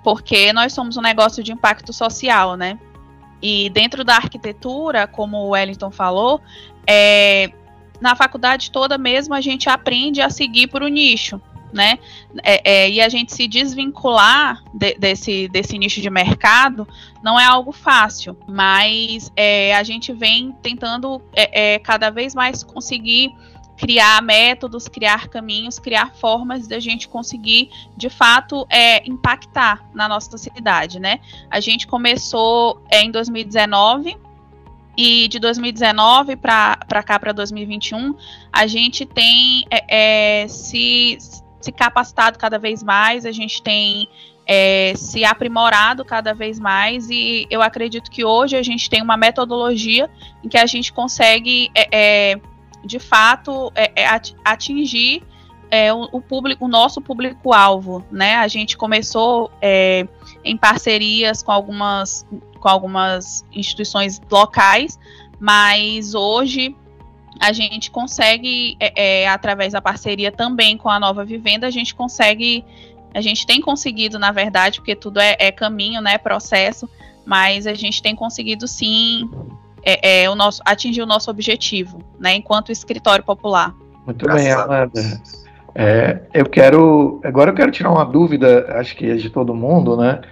porque 0.05 0.53
nós 0.53 0.73
somos 0.73 0.97
um 0.97 1.03
negócio 1.03 1.43
de 1.43 1.53
impacto 1.53 1.93
social, 1.93 2.57
né? 2.57 2.79
E 3.43 3.71
dentro 3.71 4.05
da 4.05 4.17
arquitetura, 4.17 5.07
como 5.07 5.37
o 5.39 5.49
Wellington 5.51 5.91
falou, 5.91 6.41
é, 6.87 7.51
na 8.01 8.15
faculdade 8.15 8.71
toda 8.71 8.97
mesmo 8.99 9.35
a 9.35 9.41
gente 9.41 9.69
aprende 9.69 10.21
a 10.21 10.31
seguir 10.31 10.69
por 10.69 10.83
um 10.83 10.89
nicho, 10.89 11.41
né? 11.77 11.99
É, 12.43 12.87
é, 12.87 12.91
e 12.91 13.01
a 13.01 13.09
gente 13.09 13.35
se 13.35 13.47
desvincular 13.47 14.65
de, 14.73 14.95
desse, 14.95 15.47
desse 15.49 15.79
nicho 15.79 16.01
de 16.01 16.11
mercado 16.11 16.89
não 17.23 17.39
é 17.39 17.45
algo 17.45 17.71
fácil, 17.71 18.37
mas 18.49 19.31
é, 19.37 19.77
a 19.77 19.83
gente 19.83 20.13
vem 20.13 20.53
tentando 20.63 21.23
é, 21.35 21.75
é, 21.75 21.79
cada 21.79 22.11
vez 22.11 22.35
mais 22.35 22.65
conseguir 22.65 23.33
criar 23.77 24.23
métodos, 24.23 24.89
criar 24.89 25.29
caminhos, 25.29 25.79
criar 25.79 26.15
formas 26.15 26.67
da 26.67 26.81
gente 26.81 27.07
conseguir, 27.09 27.69
de 27.95 28.09
fato, 28.09 28.67
é, 28.71 29.07
impactar 29.07 29.87
na 29.95 30.09
nossa 30.09 30.39
cidade, 30.39 30.99
né? 30.99 31.21
A 31.51 31.61
gente 31.61 31.87
começou 31.87 32.83
é, 32.91 33.03
em 33.03 33.11
2019 33.11 34.17
e 34.97 35.29
de 35.29 35.39
2019 35.39 36.37
para 36.37 37.03
cá 37.05 37.19
para 37.19 37.33
2021 37.33 38.15
a 38.51 38.67
gente 38.67 39.05
tem 39.05 39.67
é, 39.71 40.43
é, 40.43 40.49
se, 40.49 41.19
se 41.61 41.73
capacitado 41.73 42.39
cada 42.39 42.59
vez 42.59 42.83
mais, 42.83 43.27
a 43.27 43.33
gente 43.33 43.63
tem 43.63 44.09
é, 44.47 44.93
se 44.97 45.25
aprimorado 45.25 46.05
cada 46.05 46.33
vez 46.33 46.59
mais 46.59 47.11
e 47.11 47.47
eu 47.51 47.61
acredito 47.61 48.11
que 48.11 48.25
hoje 48.25 48.57
a 48.57 48.63
gente 48.63 48.89
tem 48.89 49.03
uma 49.03 49.17
metodologia 49.17 50.09
em 50.43 50.49
que 50.49 50.57
a 50.57 50.67
gente 50.67 50.93
consegue 50.93 51.71
é, 51.75 51.89
é 52.33 52.41
de 52.85 53.01
fato 53.01 53.73
é, 53.75 53.91
é, 54.01 54.21
atingir 54.45 55.23
é, 55.69 55.93
o, 55.93 56.09
o, 56.13 56.21
público, 56.21 56.65
o 56.65 56.69
nosso 56.69 57.01
público-alvo, 57.01 58.05
né? 58.09 58.37
A 58.37 58.47
gente 58.47 58.77
começou 58.77 59.51
em 60.45 60.57
parcerias 60.57 61.43
com 61.43 61.51
algumas, 61.51 62.25
com 62.61 62.69
algumas 62.69 63.45
instituições 63.53 64.21
locais, 64.31 64.97
mas 65.41 66.15
hoje 66.15 66.77
a 67.41 67.53
gente 67.53 67.91
consegue, 67.91 68.77
é, 68.81 69.23
é, 69.23 69.29
através 69.29 69.73
da 69.73 69.81
parceria 69.81 70.33
também 70.33 70.77
com 70.77 70.89
a 70.89 70.99
Nova 70.99 71.25
Vivenda, 71.25 71.67
a 71.67 71.71
gente 71.71 71.95
consegue, 71.95 72.65
a 73.15 73.21
gente 73.21 73.47
tem 73.47 73.61
conseguido, 73.61 74.19
na 74.19 74.33
verdade, 74.33 74.81
porque 74.81 74.95
tudo 74.95 75.21
é, 75.21 75.37
é 75.39 75.53
caminho, 75.53 76.01
né, 76.01 76.19
processo, 76.19 76.89
mas 77.25 77.67
a 77.67 77.75
gente 77.75 78.03
tem 78.03 78.15
conseguido 78.15 78.67
sim 78.67 79.29
é, 79.85 80.23
é, 80.23 80.31
o 80.31 80.35
nosso, 80.35 80.63
atingir 80.65 81.03
o 81.03 81.07
nosso 81.07 81.31
objetivo, 81.31 82.03
né, 82.19 82.35
enquanto 82.35 82.73
escritório 82.73 83.25
popular. 83.25 83.75
Muito 84.05 84.25
Graças 84.25 84.43
bem, 84.43 84.53
Amanda. 84.53 85.21
É, 85.79 86.21
eu 86.33 86.47
quero. 86.47 87.21
Agora 87.23 87.51
eu 87.51 87.55
quero 87.55 87.71
tirar 87.71 87.91
uma 87.91 88.05
dúvida, 88.05 88.67
acho 88.79 88.97
que 88.97 89.11
é 89.11 89.15
de 89.15 89.29
todo 89.29 89.55
mundo, 89.55 89.95
né? 89.95 90.23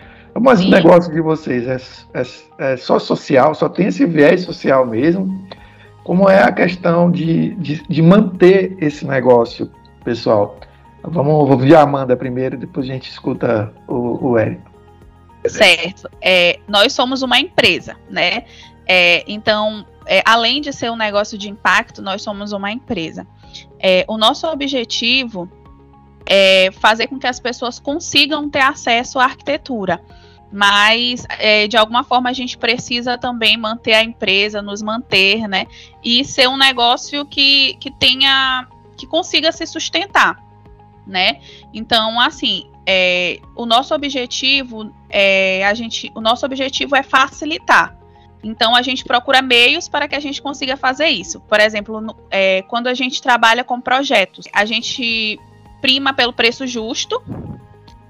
Mas 0.41 0.61
Sim. 0.61 0.69
o 0.69 0.71
negócio 0.71 1.13
de 1.13 1.21
vocês 1.21 1.69
é, 1.69 1.77
é, 2.19 2.73
é, 2.73 2.77
só 2.79 2.99
social, 2.99 3.55
só 3.55 3.69
tem 3.69 3.89
esse 3.89 4.07
viés 4.07 4.43
social 4.43 4.87
mesmo. 4.87 5.47
Como 6.05 6.29
é 6.29 6.43
a 6.43 6.53
questão 6.53 7.11
de, 7.11 7.55
de, 7.55 7.83
de 7.89 8.03
manter 8.03 8.77
esse 8.79 9.07
negócio, 9.07 9.73
pessoal? 10.05 10.61
Vamos 11.03 11.51
ouvir 11.51 11.75
a 11.75 11.81
Amanda 11.81 12.15
primeiro, 12.15 12.59
depois 12.59 12.89
a 12.89 12.93
gente 12.93 13.11
escuta 13.11 13.73
o, 13.89 14.29
o 14.29 14.39
Érico. 14.39 14.71
Certo. 15.47 16.09
É, 16.21 16.61
nós 16.69 16.93
somos 16.93 17.23
uma 17.23 17.39
empresa, 17.39 17.97
né? 18.09 18.45
É, 18.87 19.25
então, 19.27 19.87
é, 20.07 20.23
além 20.27 20.61
de 20.61 20.73
ser 20.73 20.91
um 20.91 20.97
negócio 20.97 21.37
de 21.39 21.49
impacto, 21.49 22.03
nós 22.03 22.23
somos 22.23 22.53
uma 22.53 22.71
empresa. 22.71 23.27
É, 23.79 24.05
o 24.07 24.17
nosso 24.17 24.47
objetivo 24.47 25.49
é 26.27 26.71
fazer 26.73 27.07
com 27.07 27.19
que 27.19 27.27
as 27.27 27.41
pessoas 27.41 27.79
consigam 27.79 28.49
ter 28.49 28.61
acesso 28.61 29.19
à 29.19 29.25
arquitetura. 29.25 30.01
Mas, 30.53 31.27
é, 31.39 31.67
de 31.67 31.77
alguma 31.77 32.05
forma, 32.05 32.31
a 32.31 32.33
gente 32.33 32.57
precisa 32.57 33.19
também 33.19 33.57
manter 33.57 33.95
a 33.95 34.05
empresa, 34.05 34.63
nos 34.63 34.83
manter, 34.83 35.49
né? 35.49 35.67
E 36.03 36.25
ser 36.25 36.49
um 36.49 36.57
negócio 36.57 37.25
que, 37.27 37.75
que 37.81 37.91
tenha. 37.91 38.69
que 38.97 39.07
consiga 39.07 39.51
se 39.51 39.67
sustentar, 39.67 40.37
né? 41.07 41.41
Então, 41.73 42.21
assim, 42.21 42.71
é, 42.87 43.41
o 43.57 43.67
nosso 43.67 43.95
objetivo 43.95 44.95
é 45.11 45.65
a 45.67 45.75
gente. 45.75 46.13
O 46.15 46.21
nosso 46.21 46.47
objetivo 46.47 46.95
é 46.95 47.03
facilitar 47.03 47.99
então 48.45 48.77
a 48.77 48.83
gente 48.83 49.05
procura 49.05 49.41
meios 49.41 49.89
para 49.89 50.07
que 50.07 50.15
a 50.15 50.21
gente 50.21 50.41
consiga 50.41 50.77
fazer 50.77 51.09
isso. 51.09 51.41
Por 51.41 51.59
exemplo, 51.59 52.01
no, 52.01 52.15
é, 52.31 52.63
quando 52.63 52.89
a 52.89 52.95
gente 52.95 53.23
trabalha 53.23 53.65
com 53.65 53.81
projetos, 53.81 54.47
a 54.53 54.67
gente 54.67 55.41
prima 55.81 56.13
pelo 56.13 56.33
preço 56.33 56.67
justo, 56.67 57.23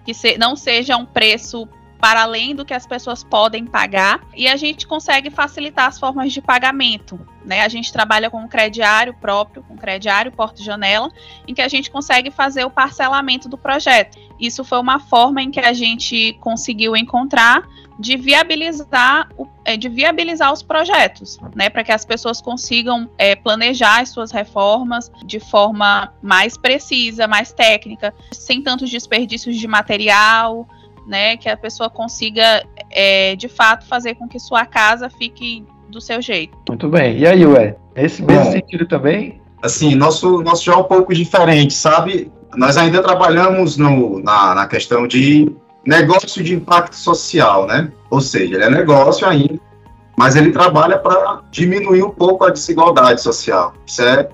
que 0.04 0.12
se, 0.12 0.36
não 0.36 0.56
seja 0.56 0.96
um 0.96 1.06
preço 1.06 1.68
para 2.00 2.22
além 2.22 2.54
do 2.54 2.64
que 2.64 2.74
as 2.74 2.86
pessoas 2.86 3.24
podem 3.24 3.64
pagar 3.66 4.20
e 4.34 4.46
a 4.46 4.56
gente 4.56 4.86
consegue 4.86 5.30
facilitar 5.30 5.86
as 5.86 5.98
formas 5.98 6.32
de 6.32 6.40
pagamento. 6.40 7.18
Né? 7.44 7.60
A 7.60 7.68
gente 7.68 7.92
trabalha 7.92 8.30
com 8.30 8.38
um 8.38 8.48
crediário 8.48 9.14
próprio, 9.14 9.62
com 9.62 9.74
um 9.74 9.76
crediário 9.76 10.32
porta-janela, 10.32 11.10
em 11.46 11.54
que 11.54 11.62
a 11.62 11.68
gente 11.68 11.90
consegue 11.90 12.30
fazer 12.30 12.64
o 12.64 12.70
parcelamento 12.70 13.48
do 13.48 13.58
projeto. 13.58 14.18
Isso 14.38 14.64
foi 14.64 14.78
uma 14.78 14.98
forma 14.98 15.42
em 15.42 15.50
que 15.50 15.60
a 15.60 15.72
gente 15.72 16.36
conseguiu 16.40 16.96
encontrar 16.96 17.66
de 17.98 18.16
viabilizar, 18.16 19.28
é, 19.64 19.76
de 19.76 19.88
viabilizar 19.88 20.52
os 20.52 20.62
projetos, 20.62 21.38
né, 21.54 21.70
para 21.70 21.84
que 21.84 21.92
as 21.92 22.04
pessoas 22.04 22.40
consigam 22.40 23.08
é, 23.16 23.36
planejar 23.36 24.00
as 24.00 24.08
suas 24.08 24.32
reformas 24.32 25.10
de 25.24 25.38
forma 25.38 26.12
mais 26.20 26.56
precisa, 26.56 27.28
mais 27.28 27.52
técnica, 27.52 28.12
sem 28.32 28.62
tantos 28.62 28.90
desperdícios 28.90 29.56
de 29.56 29.68
material, 29.68 30.66
né, 31.06 31.36
que 31.36 31.48
a 31.48 31.56
pessoa 31.56 31.90
consiga, 31.90 32.64
é, 32.90 33.36
de 33.36 33.48
fato, 33.48 33.86
fazer 33.86 34.14
com 34.14 34.28
que 34.28 34.38
sua 34.38 34.64
casa 34.64 35.10
fique 35.10 35.64
do 35.88 36.00
seu 36.00 36.20
jeito. 36.20 36.56
Muito 36.68 36.88
bem. 36.88 37.18
E 37.18 37.26
aí, 37.26 37.46
Ué? 37.46 37.76
Nesse 37.94 38.22
mesmo 38.22 38.44
Bom, 38.44 38.52
sentido 38.52 38.86
também? 38.86 39.40
Assim, 39.62 39.94
nosso, 39.94 40.42
nosso 40.42 40.64
já 40.64 40.72
é 40.72 40.76
um 40.76 40.84
pouco 40.84 41.14
diferente, 41.14 41.72
sabe? 41.72 42.30
Nós 42.56 42.76
ainda 42.76 43.02
trabalhamos 43.02 43.76
no, 43.76 44.20
na, 44.20 44.54
na 44.54 44.66
questão 44.66 45.06
de 45.06 45.54
negócio 45.86 46.42
de 46.42 46.54
impacto 46.54 46.96
social, 46.96 47.66
né? 47.66 47.90
Ou 48.10 48.20
seja, 48.20 48.54
ele 48.54 48.64
é 48.64 48.70
negócio 48.70 49.26
ainda, 49.26 49.58
mas 50.16 50.36
ele 50.36 50.50
trabalha 50.50 50.98
para 50.98 51.42
diminuir 51.50 52.02
um 52.02 52.10
pouco 52.10 52.44
a 52.44 52.50
desigualdade 52.50 53.20
social. 53.20 53.74
Isso 53.86 54.02
é, 54.02 54.28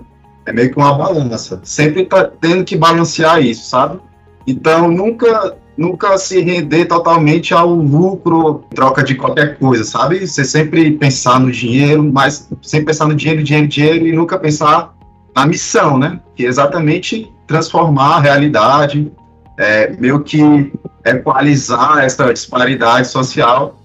é 0.47 0.53
meio 0.53 0.71
que 0.71 0.79
uma 0.79 0.95
balança. 0.95 1.61
Sempre 1.65 2.05
tá 2.05 2.25
tendo 2.25 2.65
que 2.65 2.77
balancear 2.77 3.41
isso, 3.41 3.69
sabe? 3.69 4.01
Então, 4.47 4.91
nunca 4.91 5.57
nunca 5.81 6.19
se 6.19 6.43
render 6.43 6.85
totalmente 6.85 7.55
ao 7.55 7.71
lucro 7.75 8.67
troca 8.75 9.03
de 9.03 9.15
qualquer 9.15 9.59
coisa, 9.59 9.83
sabe? 9.83 10.27
Você 10.27 10.45
sempre 10.45 10.91
pensar 10.91 11.41
no 11.41 11.51
dinheiro, 11.51 12.05
mas 12.05 12.51
sempre 12.61 12.89
pensar 12.89 13.07
no 13.07 13.15
dinheiro, 13.15 13.43
dinheiro, 13.43 13.67
dinheiro 13.67 14.07
e 14.07 14.13
nunca 14.13 14.39
pensar 14.39 14.95
na 15.35 15.47
missão, 15.47 15.97
né? 15.97 16.21
Que 16.37 16.45
é 16.45 16.49
exatamente 16.49 17.33
transformar 17.47 18.17
a 18.17 18.21
realidade, 18.21 19.11
é, 19.59 19.91
meio 19.99 20.21
que 20.21 20.71
equalizar 21.03 22.05
essa 22.05 22.31
disparidade 22.31 23.09
social. 23.09 23.79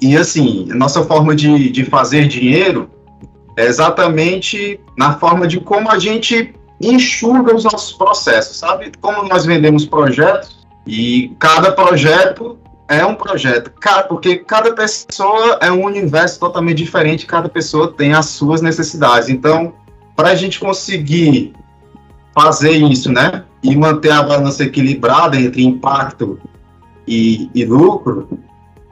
E 0.00 0.16
assim, 0.16 0.66
nossa 0.74 1.04
forma 1.04 1.36
de, 1.36 1.70
de 1.70 1.84
fazer 1.84 2.26
dinheiro 2.26 2.90
é 3.56 3.66
exatamente 3.66 4.80
na 4.98 5.16
forma 5.20 5.46
de 5.46 5.60
como 5.60 5.88
a 5.88 6.00
gente 6.00 6.52
enxuga 6.80 7.54
os 7.54 7.62
nossos 7.62 7.92
processos, 7.92 8.56
sabe? 8.56 8.90
Como 9.00 9.22
nós 9.28 9.46
vendemos 9.46 9.86
projetos, 9.86 10.61
e 10.86 11.34
cada 11.38 11.72
projeto 11.72 12.58
é 12.88 13.04
um 13.06 13.14
projeto, 13.14 13.72
porque 14.08 14.36
cada 14.36 14.74
pessoa 14.74 15.58
é 15.60 15.70
um 15.70 15.84
universo 15.84 16.38
totalmente 16.38 16.78
diferente, 16.78 17.24
cada 17.24 17.48
pessoa 17.48 17.92
tem 17.92 18.12
as 18.12 18.26
suas 18.26 18.60
necessidades. 18.60 19.28
Então, 19.28 19.74
para 20.14 20.30
a 20.30 20.34
gente 20.34 20.60
conseguir 20.60 21.54
fazer 22.34 22.72
isso, 22.72 23.10
né, 23.10 23.44
e 23.62 23.76
manter 23.76 24.10
a 24.10 24.22
balança 24.22 24.64
equilibrada 24.64 25.38
entre 25.38 25.62
impacto 25.64 26.38
e, 27.06 27.50
e 27.54 27.64
lucro, 27.64 28.28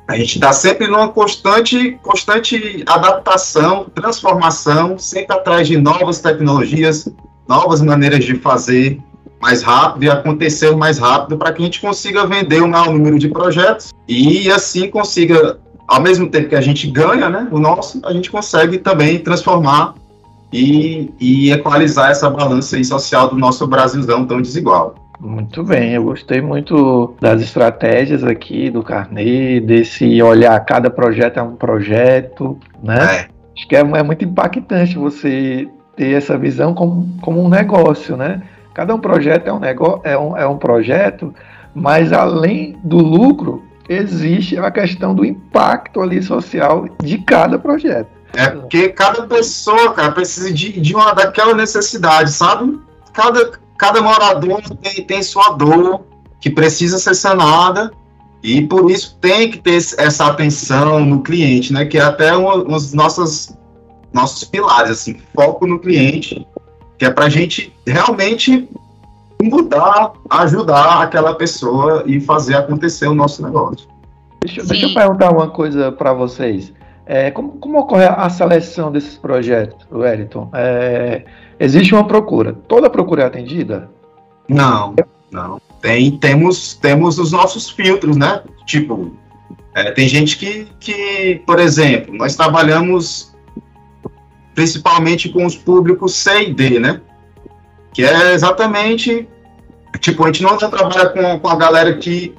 a 0.08 0.16
gente 0.16 0.36
está 0.36 0.52
sempre 0.52 0.86
numa 0.86 1.08
constante, 1.08 1.98
constante 2.02 2.82
adaptação, 2.86 3.86
transformação, 3.94 4.98
sempre 4.98 5.36
atrás 5.36 5.68
de 5.68 5.76
novas 5.76 6.20
tecnologias, 6.20 7.08
novas 7.48 7.80
maneiras 7.80 8.24
de 8.24 8.34
fazer 8.36 9.00
mais 9.40 9.62
rápido 9.62 10.04
e 10.04 10.10
acontecer 10.10 10.74
mais 10.76 10.98
rápido 10.98 11.38
para 11.38 11.52
que 11.52 11.62
a 11.62 11.64
gente 11.64 11.80
consiga 11.80 12.26
vender 12.26 12.62
o 12.62 12.68
maior 12.68 12.92
número 12.92 13.18
de 13.18 13.28
projetos 13.28 13.92
e 14.06 14.50
assim 14.50 14.90
consiga, 14.90 15.58
ao 15.88 16.00
mesmo 16.00 16.28
tempo 16.28 16.48
que 16.48 16.56
a 16.56 16.60
gente 16.60 16.86
ganha, 16.90 17.28
né, 17.28 17.48
o 17.50 17.58
nosso, 17.58 18.00
a 18.04 18.12
gente 18.12 18.30
consegue 18.30 18.78
também 18.78 19.18
transformar 19.18 19.94
e, 20.52 21.10
e 21.18 21.52
equalizar 21.52 22.10
essa 22.10 22.28
balança 22.28 22.82
social 22.84 23.28
do 23.28 23.36
nosso 23.36 23.66
Brasilzão 23.66 24.26
tão 24.26 24.42
desigual. 24.42 24.94
Muito 25.20 25.62
bem, 25.62 25.92
eu 25.92 26.04
gostei 26.04 26.40
muito 26.40 27.14
das 27.20 27.42
estratégias 27.42 28.24
aqui 28.24 28.70
do 28.70 28.82
Carnê, 28.82 29.60
desse 29.60 30.22
olhar 30.22 30.58
cada 30.64 30.88
projeto 30.88 31.38
é 31.38 31.42
um 31.42 31.56
projeto, 31.56 32.58
né? 32.82 33.04
É. 33.04 33.28
Acho 33.54 33.68
que 33.68 33.76
é, 33.76 33.80
é, 33.80 34.02
muito 34.02 34.24
impactante 34.24 34.96
você 34.96 35.68
ter 35.94 36.16
essa 36.16 36.38
visão 36.38 36.72
como, 36.72 37.06
como 37.20 37.44
um 37.44 37.50
negócio, 37.50 38.16
né? 38.16 38.40
Cada 38.80 38.94
um 38.94 38.98
projeto 38.98 39.46
é 39.46 39.52
um, 39.52 39.58
negócio, 39.58 40.00
é, 40.04 40.16
um, 40.16 40.34
é 40.34 40.46
um 40.46 40.56
projeto, 40.56 41.34
mas 41.74 42.14
além 42.14 42.78
do 42.82 42.96
lucro, 42.96 43.62
existe 43.86 44.56
a 44.56 44.70
questão 44.70 45.14
do 45.14 45.22
impacto 45.22 46.00
ali 46.00 46.22
social 46.22 46.86
de 47.02 47.18
cada 47.18 47.58
projeto. 47.58 48.08
É 48.32 48.48
porque 48.48 48.88
cada 48.88 49.24
pessoa, 49.24 49.92
cara, 49.92 50.12
precisa 50.12 50.50
de, 50.50 50.80
de 50.80 50.94
uma 50.94 51.12
daquela 51.12 51.52
necessidade, 51.52 52.32
sabe? 52.32 52.80
Cada, 53.12 53.50
cada 53.76 54.00
morador 54.00 54.62
tem, 54.80 55.04
tem 55.04 55.22
sua 55.22 55.50
dor 55.50 56.06
que 56.40 56.48
precisa 56.48 56.98
ser 56.98 57.12
sanada 57.12 57.90
e 58.42 58.62
por 58.62 58.90
isso 58.90 59.18
tem 59.20 59.50
que 59.50 59.58
ter 59.58 59.76
essa 59.76 60.24
atenção 60.24 61.04
no 61.04 61.20
cliente, 61.20 61.70
né? 61.70 61.84
Que 61.84 61.98
é 61.98 62.00
até 62.00 62.34
um, 62.34 62.50
um 62.50 62.64
dos 62.64 62.94
nossos, 62.94 63.54
nossos 64.10 64.42
pilares, 64.44 64.92
assim, 64.92 65.18
foco 65.34 65.66
no 65.66 65.78
cliente, 65.78 66.46
que 67.00 67.06
é 67.06 67.10
para 67.10 67.24
a 67.24 67.28
gente 67.30 67.74
realmente 67.86 68.68
mudar, 69.42 70.12
ajudar 70.28 71.00
aquela 71.00 71.34
pessoa 71.34 72.04
e 72.04 72.20
fazer 72.20 72.56
acontecer 72.56 73.06
o 73.06 73.14
nosso 73.14 73.42
negócio. 73.42 73.88
Deixa, 74.42 74.62
deixa 74.62 74.84
eu 74.84 74.92
perguntar 74.92 75.30
uma 75.32 75.48
coisa 75.48 75.90
para 75.90 76.12
vocês. 76.12 76.74
É, 77.06 77.30
como, 77.30 77.52
como, 77.52 77.78
ocorre 77.78 78.04
a 78.04 78.28
seleção 78.28 78.92
desses 78.92 79.16
projetos, 79.16 79.86
Wellington? 79.90 80.50
É, 80.52 81.24
Existe 81.58 81.94
uma 81.94 82.06
procura. 82.06 82.52
Toda 82.68 82.90
procura 82.90 83.22
é 83.22 83.26
atendida? 83.26 83.90
Não, 84.46 84.94
não. 85.32 85.58
Tem, 85.80 86.10
temos, 86.18 86.74
temos 86.74 87.18
os 87.18 87.32
nossos 87.32 87.70
filtros, 87.70 88.14
né? 88.18 88.42
Tipo, 88.66 89.10
é, 89.74 89.90
tem 89.90 90.06
gente 90.06 90.36
que, 90.36 90.68
que, 90.78 91.40
por 91.46 91.58
exemplo, 91.58 92.14
nós 92.14 92.36
trabalhamos 92.36 93.29
principalmente 94.60 95.30
com 95.30 95.46
os 95.46 95.56
públicos 95.56 96.14
C 96.14 96.42
e 96.42 96.52
D, 96.52 96.78
né? 96.78 97.00
Que 97.94 98.04
é 98.04 98.34
exatamente, 98.34 99.26
tipo, 100.00 100.22
a 100.22 100.26
gente 100.26 100.42
não 100.42 100.58
trabalha 100.58 101.08
com, 101.08 101.40
com 101.40 101.48
a 101.48 101.56
galera 101.56 101.94
que, 101.94 102.34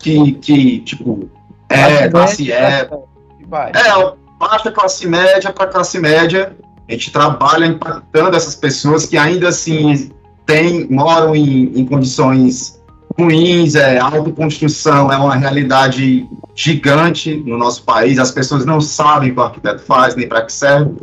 que, 0.00 0.32
que 0.32 0.80
tipo, 0.80 1.30
é 1.68 2.08
classe 2.08 2.42
E, 2.42 2.52
é, 2.52 2.80
é, 2.80 4.14
baixa 4.36 4.72
classe 4.72 5.06
média 5.06 5.52
para 5.52 5.68
classe 5.68 6.00
média, 6.00 6.56
a 6.88 6.92
gente 6.92 7.12
trabalha 7.12 7.66
impactando 7.66 8.36
essas 8.36 8.56
pessoas 8.56 9.06
que 9.06 9.16
ainda 9.16 9.48
assim 9.50 10.10
tem, 10.44 10.88
moram 10.90 11.36
em, 11.36 11.70
em 11.78 11.86
condições 11.86 12.82
ruins, 13.16 13.76
é, 13.76 13.96
autoconstrução 13.98 15.12
é 15.12 15.16
uma 15.16 15.36
realidade 15.36 16.28
gigante 16.52 17.36
no 17.46 17.56
nosso 17.56 17.84
país, 17.84 18.18
as 18.18 18.32
pessoas 18.32 18.64
não 18.66 18.80
sabem 18.80 19.30
o 19.30 19.34
que 19.34 19.40
o 19.40 19.44
arquiteto 19.44 19.82
faz, 19.82 20.16
nem 20.16 20.26
para 20.26 20.42
que 20.42 20.52
serve. 20.52 20.96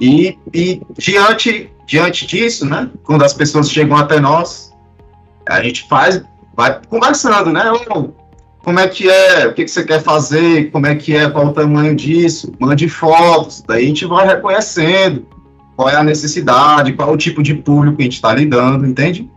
E, 0.00 0.38
e, 0.52 0.82
diante, 0.98 1.70
diante 1.86 2.26
disso, 2.26 2.66
né, 2.66 2.90
quando 3.04 3.24
as 3.24 3.34
pessoas 3.34 3.70
chegam 3.70 3.96
até 3.96 4.18
nós, 4.18 4.72
a 5.48 5.62
gente 5.62 5.86
faz, 5.88 6.22
vai 6.54 6.80
conversando, 6.88 7.52
né? 7.52 7.64
como 8.64 8.78
é 8.78 8.86
que 8.88 9.08
é, 9.08 9.46
o 9.46 9.54
que, 9.54 9.64
que 9.64 9.70
você 9.70 9.84
quer 9.84 10.02
fazer, 10.02 10.70
como 10.70 10.86
é 10.86 10.94
que 10.94 11.16
é, 11.16 11.28
qual 11.28 11.46
o 11.46 11.52
tamanho 11.52 11.94
disso, 11.94 12.52
mande 12.58 12.88
fotos, 12.88 13.62
daí 13.66 13.84
a 13.84 13.88
gente 13.88 14.06
vai 14.06 14.26
reconhecendo 14.26 15.26
qual 15.76 15.88
é 15.88 15.96
a 15.96 16.04
necessidade, 16.04 16.92
qual 16.92 17.10
é 17.10 17.12
o 17.12 17.16
tipo 17.16 17.42
de 17.42 17.54
público 17.54 17.96
que 17.96 18.02
a 18.02 18.04
gente 18.04 18.14
está 18.14 18.32
lidando, 18.34 18.86
entende? 18.86 19.28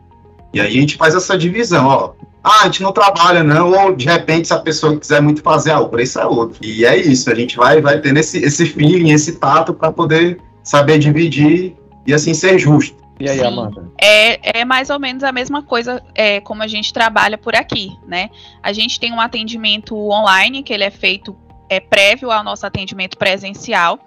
E 0.54 0.60
aí 0.60 0.68
a 0.68 0.82
gente 0.82 0.96
faz 0.96 1.16
essa 1.16 1.38
divisão, 1.38 1.88
ó. 1.88 2.14
Ah, 2.44 2.62
a 2.62 2.66
gente 2.66 2.84
não 2.84 2.92
trabalha, 2.92 3.44
não, 3.44 3.72
ou 3.72 3.96
de 3.96 4.06
repente, 4.06 4.48
se 4.48 4.54
a 4.54 4.60
pessoa 4.60 4.96
quiser 4.96 5.20
muito 5.20 5.42
fazer, 5.42 5.72
ah, 5.72 5.80
o 5.80 5.90
preço 5.90 6.20
é 6.20 6.26
outro. 6.28 6.60
E 6.64 6.86
é 6.86 6.96
isso, 6.96 7.32
a 7.32 7.36
gente 7.36 7.58
vai, 7.58 7.82
vai 7.82 8.00
tendo 8.00 8.20
esse, 8.20 8.38
esse 8.38 8.68
feeling, 8.68 9.10
esse 9.10 9.34
tato 9.34 9.74
para 9.74 9.92
poder 9.92 10.38
saber 10.66 10.98
dividir 11.00 11.78
e 12.06 12.14
assim 12.14 12.34
ser 12.34 12.60
justo. 12.60 13.06
E 13.18 13.30
aí, 13.30 13.40
Sim, 13.40 13.46
Amanda? 13.46 13.90
É, 14.02 14.60
é 14.60 14.66
mais 14.66 14.90
ou 14.90 15.00
menos 15.00 15.24
a 15.24 15.32
mesma 15.32 15.64
coisa 15.64 16.04
é, 16.14 16.42
como 16.42 16.62
a 16.62 16.68
gente 16.68 16.92
trabalha 16.92 17.38
por 17.38 17.56
aqui, 17.56 17.98
né? 18.06 18.30
A 18.62 18.74
gente 18.74 19.00
tem 19.00 19.14
um 19.14 19.22
atendimento 19.22 19.96
online, 19.96 20.62
que 20.62 20.74
ele 20.74 20.84
é 20.84 20.92
feito 20.92 21.34
é, 21.70 21.80
prévio 21.80 22.30
ao 22.30 22.44
nosso 22.44 22.66
atendimento 22.66 23.18
presencial. 23.18 24.00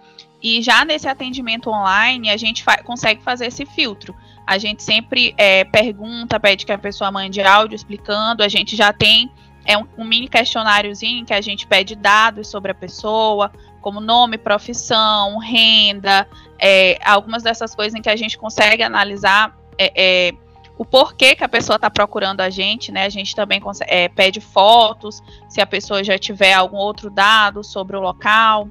E 0.43 0.61
já 0.61 0.85
nesse 0.85 1.09
atendimento 1.09 1.71
online, 1.71 2.29
a 2.29 2.37
gente 2.37 2.63
fa 2.63 2.77
consegue 2.83 3.23
fazer 3.23 3.47
esse 3.47 3.65
filtro. 3.65 4.15
A 4.47 4.59
gente 4.59 4.83
sempre 4.83 5.35
é, 5.39 5.65
pergunta, 5.65 6.39
pede 6.39 6.67
que 6.67 6.73
a 6.73 6.79
pessoa 6.79 7.11
mande 7.11 7.41
áudio 7.41 7.77
explicando. 7.77 8.43
A 8.43 8.49
gente 8.49 8.77
já 8.77 8.93
tem 8.93 9.31
é 9.65 9.77
um, 9.77 9.87
um 9.99 10.05
mini 10.05 10.29
questionáriozinho 10.29 11.27
que 11.27 11.35
a 11.35 11.41
gente 11.41 11.67
pede 11.67 11.95
dados 11.95 12.49
sobre 12.49 12.73
a 12.73 12.75
pessoa, 12.75 13.53
como 13.89 14.03
nome, 14.03 14.37
profissão, 14.37 15.39
renda, 15.39 16.29
é, 16.59 16.99
algumas 17.03 17.43
dessas 17.43 17.75
coisas 17.75 17.99
em 17.99 18.03
que 18.03 18.11
a 18.11 18.17
gente 18.17 18.37
consegue 18.37 18.83
analisar 18.83 19.57
é, 19.79 19.93
é, 20.29 20.33
o 20.77 20.85
porquê 20.85 21.35
que 21.35 21.43
a 21.43 21.49
pessoa 21.49 21.77
está 21.77 21.89
procurando 21.89 22.43
a 22.43 22.51
gente, 22.51 22.93
né? 22.93 23.07
A 23.07 23.09
gente 23.09 23.35
também 23.35 23.59
consegue, 23.59 23.91
é, 23.91 24.07
pede 24.11 24.43
fotos, 24.43 25.23
se 25.49 25.63
a 25.63 25.67
pessoa 25.67 26.05
já 26.05 26.19
tiver 26.19 26.53
algum 26.53 26.77
outro 26.77 27.09
dado 27.09 27.65
sobre 27.65 27.97
o 27.97 28.01
local. 28.01 28.69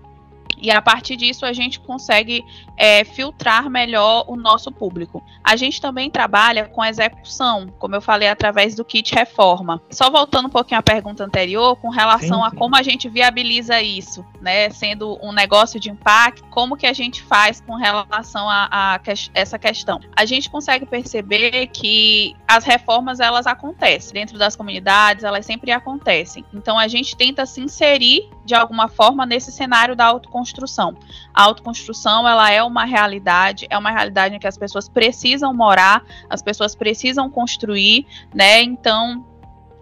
E 0.61 0.71
a 0.71 0.81
partir 0.81 1.15
disso 1.15 1.45
a 1.45 1.53
gente 1.53 1.79
consegue 1.79 2.43
é, 2.75 3.03
filtrar 3.03 3.69
melhor 3.69 4.25
o 4.27 4.35
nosso 4.35 4.71
público. 4.71 5.23
A 5.43 5.55
gente 5.55 5.81
também 5.81 6.09
trabalha 6.09 6.65
com 6.65 6.83
execução, 6.83 7.67
como 7.79 7.95
eu 7.95 8.01
falei, 8.01 8.27
através 8.27 8.75
do 8.75 8.85
kit 8.85 9.13
reforma. 9.13 9.81
Só 9.89 10.09
voltando 10.09 10.47
um 10.47 10.51
pouquinho 10.51 10.79
à 10.79 10.83
pergunta 10.83 11.23
anterior, 11.23 11.75
com 11.77 11.89
relação 11.89 12.43
sim, 12.43 12.49
sim. 12.49 12.55
a 12.55 12.57
como 12.57 12.75
a 12.75 12.83
gente 12.83 13.09
viabiliza 13.09 13.81
isso, 13.81 14.25
né? 14.41 14.69
Sendo 14.69 15.17
um 15.21 15.31
negócio 15.31 15.79
de 15.79 15.89
impacto, 15.89 16.43
como 16.49 16.77
que 16.77 16.85
a 16.85 16.93
gente 16.93 17.21
faz 17.23 17.61
com 17.61 17.75
relação 17.75 18.49
a, 18.49 18.67
a 18.71 18.99
essa 19.33 19.57
questão? 19.57 19.99
A 20.15 20.25
gente 20.25 20.49
consegue 20.49 20.85
perceber 20.85 21.67
que 21.67 22.35
as 22.47 22.63
reformas 22.63 23.19
elas 23.19 23.47
acontecem 23.47 24.13
dentro 24.13 24.37
das 24.37 24.55
comunidades, 24.55 25.23
elas 25.23 25.45
sempre 25.45 25.71
acontecem. 25.71 26.45
Então 26.53 26.77
a 26.77 26.87
gente 26.87 27.15
tenta 27.15 27.45
se 27.45 27.61
inserir 27.61 28.29
de 28.47 28.55
alguma 28.55 28.87
forma 28.87 29.25
nesse 29.25 29.51
cenário 29.51 29.93
da 29.93 30.05
autoconstrução. 30.05 30.95
A 31.33 31.43
autoconstrução, 31.43 32.25
ela 32.25 32.49
é 32.49 32.63
uma 32.63 32.85
realidade, 32.85 33.67
é 33.69 33.77
uma 33.77 33.91
realidade 33.91 34.33
em 34.33 34.39
que 34.39 34.47
as 34.47 34.57
pessoas 34.57 34.87
precisam 34.87 35.53
morar, 35.53 36.01
as 36.29 36.41
pessoas 36.41 36.73
precisam 36.73 37.29
construir, 37.29 38.07
né? 38.33 38.63
Então, 38.63 39.25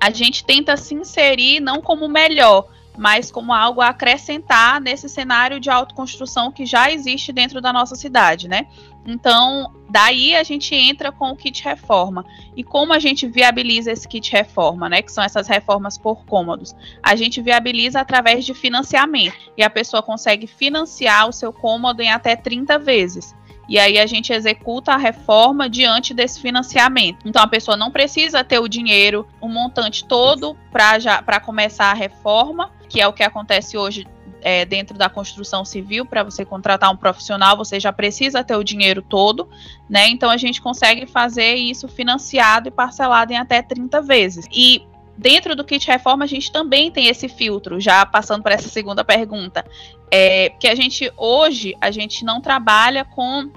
a 0.02 0.10
gente 0.10 0.44
tenta 0.44 0.76
se 0.76 0.96
inserir 0.96 1.60
não 1.60 1.80
como 1.80 2.08
melhor, 2.08 2.68
mas 2.98 3.32
como 3.32 3.54
algo 3.54 3.82
a 3.82 3.90
acrescentar 3.90 4.82
nesse 4.82 5.08
cenário 5.08 5.60
de 5.60 5.70
autoconstrução 5.70 6.52
que 6.52 6.66
já 6.66 6.92
existe 6.92 7.32
dentro 7.32 7.62
da 7.62 7.72
nossa 7.72 7.96
cidade, 7.96 8.48
né? 8.48 8.66
Então, 9.06 9.72
daí 9.96 10.36
a 10.36 10.44
gente 10.44 10.76
entra 10.76 11.10
com 11.10 11.30
o 11.30 11.38
kit 11.38 11.64
reforma. 11.64 12.26
E 12.54 12.66
como 12.66 12.92
a 12.92 13.00
gente 13.00 13.26
viabiliza 13.26 13.94
esse 13.94 14.06
kit 14.06 14.30
reforma, 14.30 14.90
né? 14.90 15.02
Que 15.02 15.10
são 15.10 15.24
essas 15.24 15.48
reformas 15.48 15.98
por 15.98 16.26
cômodos? 16.26 16.76
A 17.02 17.16
gente 17.16 17.42
viabiliza 17.42 18.02
através 18.02 18.44
de 18.46 18.54
financiamento. 18.54 19.38
E 19.56 19.64
a 19.64 19.70
pessoa 19.70 20.04
consegue 20.04 20.48
financiar 20.48 21.30
o 21.30 21.32
seu 21.32 21.54
cômodo 21.54 22.02
em 22.02 22.12
até 22.12 22.36
30 22.36 22.78
vezes. 22.78 23.34
E 23.70 23.80
aí 23.80 23.98
a 23.98 24.06
gente 24.06 24.34
executa 24.34 24.92
a 24.92 24.98
reforma 24.98 25.70
diante 25.70 26.14
desse 26.14 26.42
financiamento. 26.42 27.20
Então 27.26 27.42
a 27.42 27.48
pessoa 27.48 27.78
não 27.78 27.90
precisa 27.90 28.44
ter 28.44 28.60
o 28.60 28.68
dinheiro, 28.68 29.26
o 29.40 29.48
montante 29.48 30.04
todo 30.04 30.58
para 30.74 31.40
começar 31.40 31.92
a 31.92 31.94
reforma, 31.94 32.70
que 32.90 33.00
é 33.00 33.08
o 33.08 33.14
que 33.14 33.24
acontece 33.24 33.78
hoje 33.78 34.06
é, 34.46 34.64
dentro 34.64 34.96
da 34.96 35.10
construção 35.10 35.66
civil, 35.66 36.06
para 36.06 36.24
você 36.24 36.46
contratar 36.46 36.92
um 36.92 36.96
profissional, 36.96 37.58
você 37.58 37.80
já 37.80 37.92
precisa 37.92 38.44
ter 38.44 38.56
o 38.56 38.64
dinheiro 38.64 39.02
todo, 39.02 39.50
né? 39.90 40.08
Então 40.08 40.30
a 40.30 40.38
gente 40.38 40.62
consegue 40.62 41.08
fazer 41.08 41.56
isso 41.56 41.88
financiado 41.88 42.68
e 42.68 42.72
parcelado 42.72 43.34
em 43.34 43.38
até 43.38 43.64
30 43.64 44.04
vezes. 44.04 44.46
E 44.52 44.86
dentro 45.18 45.56
do 45.56 45.64
kit 45.64 45.88
reforma 45.88 46.26
a 46.26 46.28
gente 46.28 46.52
também 46.52 46.92
tem 46.92 47.08
esse 47.08 47.28
filtro, 47.28 47.80
já 47.80 48.06
passando 48.06 48.44
para 48.44 48.54
essa 48.54 48.70
segunda 48.70 49.04
pergunta, 49.04 49.66
é, 50.12 50.50
que 50.50 50.68
a 50.68 50.76
gente 50.76 51.12
hoje 51.18 51.76
a 51.82 51.90
gente 51.90 52.24
não 52.24 52.40
trabalha 52.40 53.04
com 53.04 53.50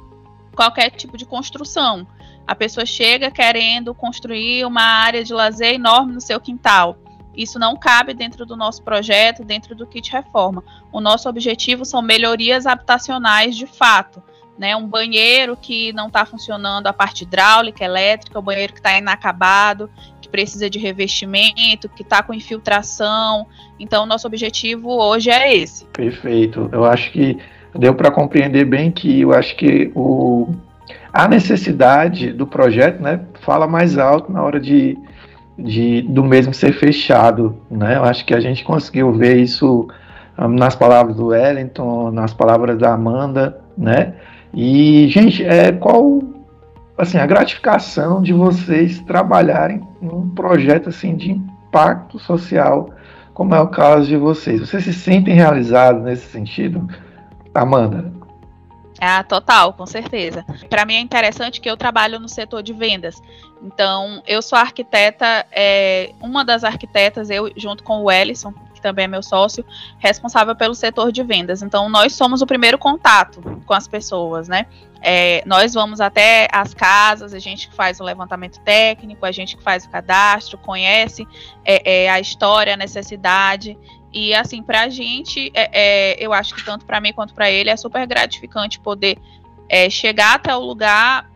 qualquer 0.57 0.89
tipo 0.93 1.19
de 1.19 1.27
construção. 1.27 2.07
A 2.47 2.55
pessoa 2.55 2.87
chega 2.87 3.31
querendo 3.31 3.95
construir 3.95 4.65
uma 4.65 4.81
área 4.81 5.23
de 5.23 5.35
lazer 5.35 5.75
enorme 5.75 6.15
no 6.15 6.21
seu 6.23 6.41
quintal. 6.41 6.97
Isso 7.39 7.57
não 7.57 7.77
cabe 7.77 8.13
dentro 8.15 8.45
do 8.45 8.57
nosso 8.57 8.83
projeto, 8.83 9.45
dentro 9.45 9.73
do 9.73 9.87
kit 9.87 10.11
reforma. 10.11 10.65
O 10.91 11.01
nosso 11.01 11.29
objetivo 11.29 11.85
são 11.85 12.03
melhorias 12.03 12.67
habitacionais 12.67 13.57
de 13.57 13.65
fato, 13.65 14.21
né? 14.59 14.75
Um 14.75 14.89
banheiro 14.89 15.57
que 15.57 15.93
não 15.93 16.09
está 16.09 16.27
funcionando 16.27 16.89
a 16.89 16.93
parte 16.93 17.23
hidráulica, 17.23 17.85
elétrica, 17.85 18.37
o 18.37 18.43
banheiro 18.43 18.73
que 18.73 18.81
está 18.81 18.99
inacabado, 18.99 19.89
que 20.21 20.29
precisa 20.29 20.69
de 20.69 20.81
revestimento, 20.81 21.89
que 21.89 22.03
está 22.03 22.25
com 22.25 22.35
infiltração. 22.35 23.47
Então, 23.79 24.05
nosso 24.05 24.27
objetivo 24.27 24.91
hoje 24.91 25.31
é 25.31 25.57
esse. 25.57 25.85
Perfeito. 25.87 26.69
Eu 26.73 26.85
acho 26.85 27.13
que 27.13 27.39
deu 27.73 27.95
para 27.95 28.11
compreender 28.11 28.65
bem 28.65 28.91
que 28.91 29.21
eu 29.21 29.33
acho 29.33 29.55
que 29.55 29.93
o, 29.95 30.53
a 31.13 31.29
necessidade 31.29 32.33
do 32.33 32.49
projeto, 32.49 33.01
né, 33.01 33.21
fala 33.43 33.69
mais 33.69 33.97
alto 33.97 34.33
na 34.33 34.43
hora 34.43 34.59
de, 34.59 34.99
de 35.59 36.03
do 36.03 36.23
mesmo 36.23 36.55
ser 36.55 36.73
fechado, 36.73 37.57
né? 37.71 37.97
Eu 37.97 38.05
acho 38.05 38.25
que 38.25 38.35
a 38.35 38.41
gente 38.41 38.65
conseguiu 38.65 39.13
ver 39.13 39.39
isso 39.39 39.89
um, 40.39 40.49
nas 40.49 40.77
palavras 40.77 41.17
do 41.17 41.27
Wellington, 41.27 42.11
nas 42.13 42.33
palavras 42.33 42.79
da 42.79 42.95
Amanda, 42.95 43.61
né? 43.77 44.15
E, 44.55 45.09
gente, 45.09 45.45
é, 45.45 45.73
qual 45.73 46.23
assim, 46.97 47.19
a 47.19 47.27
gratificação 47.27 48.23
de 48.23 48.33
vocês 48.33 49.01
trabalharem 49.01 49.81
num 50.01 50.29
projeto 50.31 50.89
assim 50.89 51.17
de 51.17 51.33
impacto 51.33 52.19
social, 52.19 52.91
como 53.35 53.55
é 53.55 53.61
o 53.61 53.69
caso 53.69 54.07
de 54.09 54.17
vocês? 54.17 54.61
Vocês 54.61 54.85
se 54.85 54.93
sentem 54.93 55.35
realizados 55.35 56.03
nesse 56.03 56.27
sentido? 56.27 56.89
Amanda? 57.55 58.18
Ah, 59.01 59.23
total, 59.23 59.73
com 59.73 59.87
certeza. 59.87 60.45
Para 60.69 60.85
mim 60.85 60.95
é 60.95 61.01
interessante 61.01 61.61
que 61.61 61.71
eu 61.71 61.77
trabalho 61.77 62.19
no 62.19 62.29
setor 62.29 62.63
de 62.63 62.73
vendas. 62.73 63.23
Então, 63.63 64.23
eu 64.27 64.43
sou 64.43 64.59
arquiteta, 64.59 65.47
é, 65.53 66.13
uma 66.21 66.45
das 66.45 66.65
arquitetas, 66.65 67.31
eu 67.31 67.53
junto 67.57 67.83
com 67.83 68.03
o 68.03 68.11
Ellison, 68.11 68.53
que 68.75 68.81
também 68.81 69.05
é 69.05 69.09
meu 69.09 69.23
sócio, 69.23 69.65
responsável 69.99 70.55
pelo 70.55 70.75
setor 70.75 71.13
de 71.13 71.23
vendas. 71.23 71.63
Então, 71.63 71.89
nós 71.89 72.15
somos 72.15 72.43
o 72.43 72.47
primeiro 72.47 72.79
contato 72.79 73.41
com 73.67 73.75
as 73.75 73.87
pessoas, 73.89 74.49
né? 74.49 74.67
É, 75.01 75.43
nós 75.47 75.75
vamos 75.75 76.01
até 76.01 76.49
as 76.53 76.75
casas, 76.75 77.33
a 77.33 77.39
gente 77.39 77.69
que 77.69 77.75
faz 77.75 78.01
o 78.01 78.05
levantamento 78.05 78.59
técnico, 78.61 79.25
a 79.25 79.31
gente 79.31 79.57
que 79.57 79.63
faz 79.63 79.85
o 79.85 79.91
cadastro, 79.91 80.59
conhece 80.59 81.27
é, 81.65 82.05
é, 82.05 82.11
a 82.11 82.19
história, 82.19 82.75
a 82.75 82.77
necessidade. 82.77 83.79
E 84.13 84.35
assim, 84.35 84.63
para 84.63 84.83
a 84.83 84.89
gente, 84.89 85.51
é, 85.55 85.71
é, 85.73 86.25
eu 86.25 86.33
acho 86.33 86.55
que 86.55 86.65
tanto 86.65 86.85
para 86.87 87.01
mim 87.01 87.13
quanto 87.13 87.35
para 87.35 87.51
ele 87.51 87.69
é 87.69 87.77
super 87.77 88.07
gratificante 88.07 88.81
poder 88.81 89.19
é, 89.69 89.91
chegar 89.91 90.35
até 90.35 90.55
o 90.55 90.61
lugar 90.61 91.29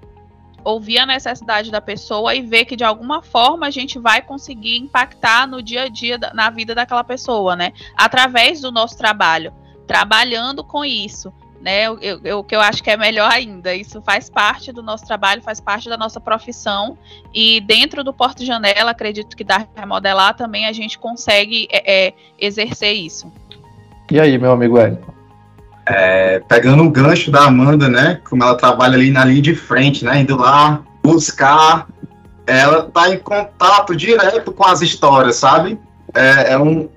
ouvir 0.64 0.98
a 0.98 1.06
necessidade 1.06 1.70
da 1.70 1.80
pessoa 1.80 2.34
e 2.34 2.42
ver 2.42 2.64
que 2.64 2.76
de 2.76 2.84
alguma 2.84 3.22
forma 3.22 3.66
a 3.66 3.70
gente 3.70 3.98
vai 3.98 4.22
conseguir 4.22 4.78
impactar 4.78 5.46
no 5.46 5.62
dia 5.62 5.82
a 5.82 5.88
dia, 5.88 6.18
na 6.34 6.50
vida 6.50 6.74
daquela 6.74 7.04
pessoa, 7.04 7.56
né? 7.56 7.72
Através 7.96 8.60
do 8.60 8.70
nosso 8.70 8.96
trabalho, 8.96 9.52
trabalhando 9.86 10.62
com 10.62 10.84
isso. 10.84 11.32
Né, 11.62 11.88
o 11.88 12.42
que 12.42 12.56
eu 12.56 12.60
acho 12.60 12.82
que 12.82 12.90
é 12.90 12.96
melhor 12.96 13.30
ainda. 13.30 13.72
Isso 13.72 14.02
faz 14.02 14.28
parte 14.28 14.72
do 14.72 14.82
nosso 14.82 15.06
trabalho, 15.06 15.40
faz 15.40 15.60
parte 15.60 15.88
da 15.88 15.96
nossa 15.96 16.20
profissão. 16.20 16.98
E 17.32 17.60
dentro 17.60 18.02
do 18.02 18.12
Porto 18.12 18.44
Janela, 18.44 18.90
acredito 18.90 19.36
que 19.36 19.44
da 19.44 19.64
remodelar 19.76 20.34
também 20.34 20.66
a 20.66 20.72
gente 20.72 20.98
consegue 20.98 21.68
é, 21.70 22.08
é, 22.08 22.14
exercer 22.36 22.92
isso. 22.94 23.32
E 24.10 24.18
aí, 24.18 24.36
meu 24.38 24.50
amigo 24.50 24.76
Wellington? 24.76 25.14
É, 25.86 26.40
pegando 26.40 26.82
o 26.82 26.90
gancho 26.90 27.30
da 27.30 27.44
Amanda, 27.44 27.88
né? 27.88 28.20
Como 28.28 28.42
ela 28.42 28.56
trabalha 28.56 28.94
ali 28.94 29.12
na 29.12 29.24
linha 29.24 29.42
de 29.42 29.54
frente, 29.54 30.04
né? 30.04 30.20
Indo 30.20 30.36
lá 30.36 30.82
buscar. 31.02 31.86
Ela 32.44 32.90
tá 32.90 33.08
em 33.08 33.18
contato 33.18 33.94
direto 33.94 34.50
com 34.50 34.64
as 34.64 34.82
histórias, 34.82 35.36
sabe? 35.36 35.78
É, 36.12 36.54
é 36.54 36.58
um 36.58 36.88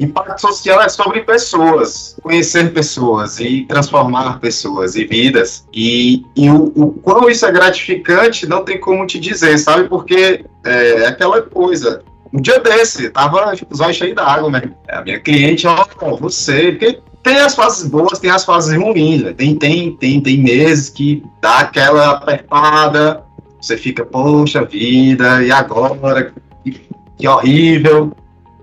impacto 0.00 0.40
social 0.40 0.80
é 0.80 0.88
sobre 0.88 1.20
pessoas, 1.20 2.16
conhecer 2.22 2.72
pessoas 2.72 3.38
e 3.38 3.66
transformar 3.66 4.40
pessoas 4.40 4.96
e 4.96 5.04
vidas. 5.04 5.66
E, 5.72 6.24
e 6.34 6.48
o, 6.50 6.72
o 6.74 6.92
quão 6.92 7.28
isso 7.28 7.44
é 7.44 7.52
gratificante, 7.52 8.46
não 8.46 8.64
tem 8.64 8.80
como 8.80 9.06
te 9.06 9.20
dizer, 9.20 9.58
sabe? 9.58 9.88
Porque 9.88 10.44
é, 10.64 11.02
é 11.02 11.06
aquela 11.06 11.42
coisa. 11.42 12.02
Um 12.32 12.40
dia 12.40 12.60
desse, 12.60 13.10
tava 13.10 13.54
tipo, 13.54 13.74
os 13.74 13.80
olhos 13.80 13.96
cheios 13.96 14.14
d'água, 14.14 14.50
né? 14.50 14.62
A 14.88 15.02
minha 15.02 15.20
cliente, 15.20 15.66
ó, 15.66 15.84
você, 16.16 16.72
porque 16.72 17.00
tem 17.22 17.36
as 17.36 17.54
fases 17.54 17.88
boas, 17.88 18.18
tem 18.18 18.30
as 18.30 18.44
fases 18.44 18.74
ruins, 18.76 19.22
né? 19.22 19.32
tem, 19.32 19.54
tem, 19.56 19.94
tem, 19.96 20.20
tem 20.20 20.38
meses 20.38 20.88
que 20.88 21.22
dá 21.42 21.58
aquela 21.58 22.12
apertada, 22.12 23.22
você 23.60 23.76
fica, 23.76 24.06
poxa 24.06 24.64
vida, 24.64 25.42
e 25.42 25.50
agora? 25.50 26.32
Que, 26.64 26.80
que 27.18 27.28
horrível. 27.28 28.12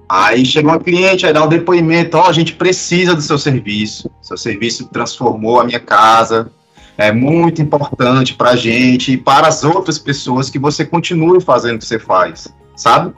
Aí 0.10 0.46
chega 0.46 0.70
uma 0.70 0.80
cliente, 0.80 1.26
aí 1.26 1.34
dá 1.34 1.44
um 1.44 1.50
depoimento, 1.50 2.18
ó, 2.18 2.26
oh, 2.26 2.30
a 2.30 2.34
gente 2.34 2.54
precisa 2.54 3.14
do 3.14 3.22
seu 3.22 3.38
serviço, 3.38 4.10
seu 4.22 4.38
serviço 4.38 4.88
transformou 4.88 5.60
a 5.60 5.66
minha 5.66 5.82
casa, 5.82 6.50
é 6.98 7.12
muito 7.12 7.62
importante 7.62 8.34
para 8.34 8.52
a 8.52 8.56
gente 8.56 9.12
e 9.12 9.18
para 9.18 9.48
as 9.48 9.64
outras 9.66 10.00
pessoas 10.00 10.50
que 10.50 10.58
você 10.58 10.86
continue 10.86 11.42
fazendo 11.42 11.76
o 11.76 11.80
que 11.80 11.86
você 11.86 12.00
faz, 12.00 12.48
sabe? 12.76 13.14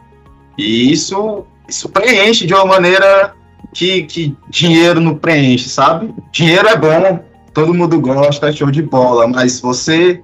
E 0.57 0.91
isso, 0.91 1.45
isso 1.67 1.87
preenche 1.89 2.47
de 2.47 2.53
uma 2.53 2.65
maneira 2.65 3.35
que, 3.73 4.03
que 4.03 4.35
dinheiro 4.49 4.99
não 4.99 5.15
preenche, 5.15 5.69
sabe? 5.69 6.13
Dinheiro 6.31 6.67
é 6.67 6.75
bom, 6.75 7.23
todo 7.53 7.73
mundo 7.73 7.99
gosta, 8.01 8.49
é 8.49 8.51
show 8.51 8.71
de 8.71 8.81
bola, 8.81 9.27
mas 9.27 9.61
você 9.61 10.21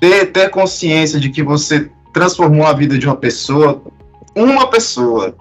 ter, 0.00 0.26
ter 0.26 0.48
consciência 0.50 1.18
de 1.18 1.28
que 1.28 1.42
você 1.42 1.90
transformou 2.12 2.66
a 2.66 2.72
vida 2.72 2.96
de 2.96 3.06
uma 3.06 3.16
pessoa, 3.16 3.82
uma 4.34 4.68
pessoa, 4.68 5.34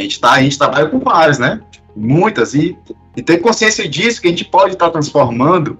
a 0.00 0.02
gente, 0.02 0.20
tá, 0.20 0.32
a 0.32 0.42
gente 0.42 0.58
trabalha 0.58 0.86
com 0.86 0.98
várias, 1.00 1.38
né? 1.38 1.60
Muitas, 1.96 2.54
e, 2.54 2.76
e 3.16 3.22
ter 3.22 3.38
consciência 3.38 3.88
disso, 3.88 4.20
que 4.20 4.28
a 4.28 4.30
gente 4.30 4.44
pode 4.44 4.74
estar 4.74 4.86
tá 4.86 4.92
transformando 4.92 5.78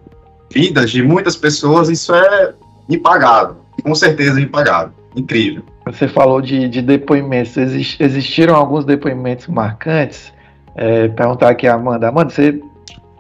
vidas 0.51 0.91
de 0.91 1.03
muitas 1.03 1.37
pessoas, 1.37 1.89
isso 1.89 2.15
é 2.15 2.55
impagável, 2.89 3.57
com 3.83 3.95
certeza 3.95 4.41
impagável, 4.41 4.93
incrível. 5.15 5.63
Você 5.87 6.09
falou 6.09 6.41
de, 6.41 6.69
de 6.69 6.83
depoimentos, 6.83 7.57
existiram 7.57 8.55
alguns 8.55 8.85
depoimentos 8.85 9.47
marcantes 9.47 10.33
é, 10.75 11.09
perguntar 11.09 11.51
aqui 11.51 11.67
a 11.67 11.75
Amanda. 11.75 12.09
Amanda, 12.09 12.31
você 12.31 12.61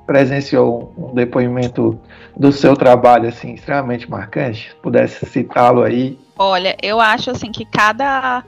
presenciou 0.07 0.93
um 0.97 1.15
depoimento 1.15 1.99
do 2.37 2.53
seu 2.53 2.77
trabalho 2.77 3.29
assim 3.29 3.55
extremamente 3.55 4.09
marcante? 4.09 4.75
Pudesse 4.81 5.27
citá-lo 5.27 5.83
aí? 5.83 6.19
Olha, 6.39 6.77
eu 6.81 7.01
acho 7.01 7.31
assim 7.31 7.51
que 7.51 7.65
cada 7.65 8.45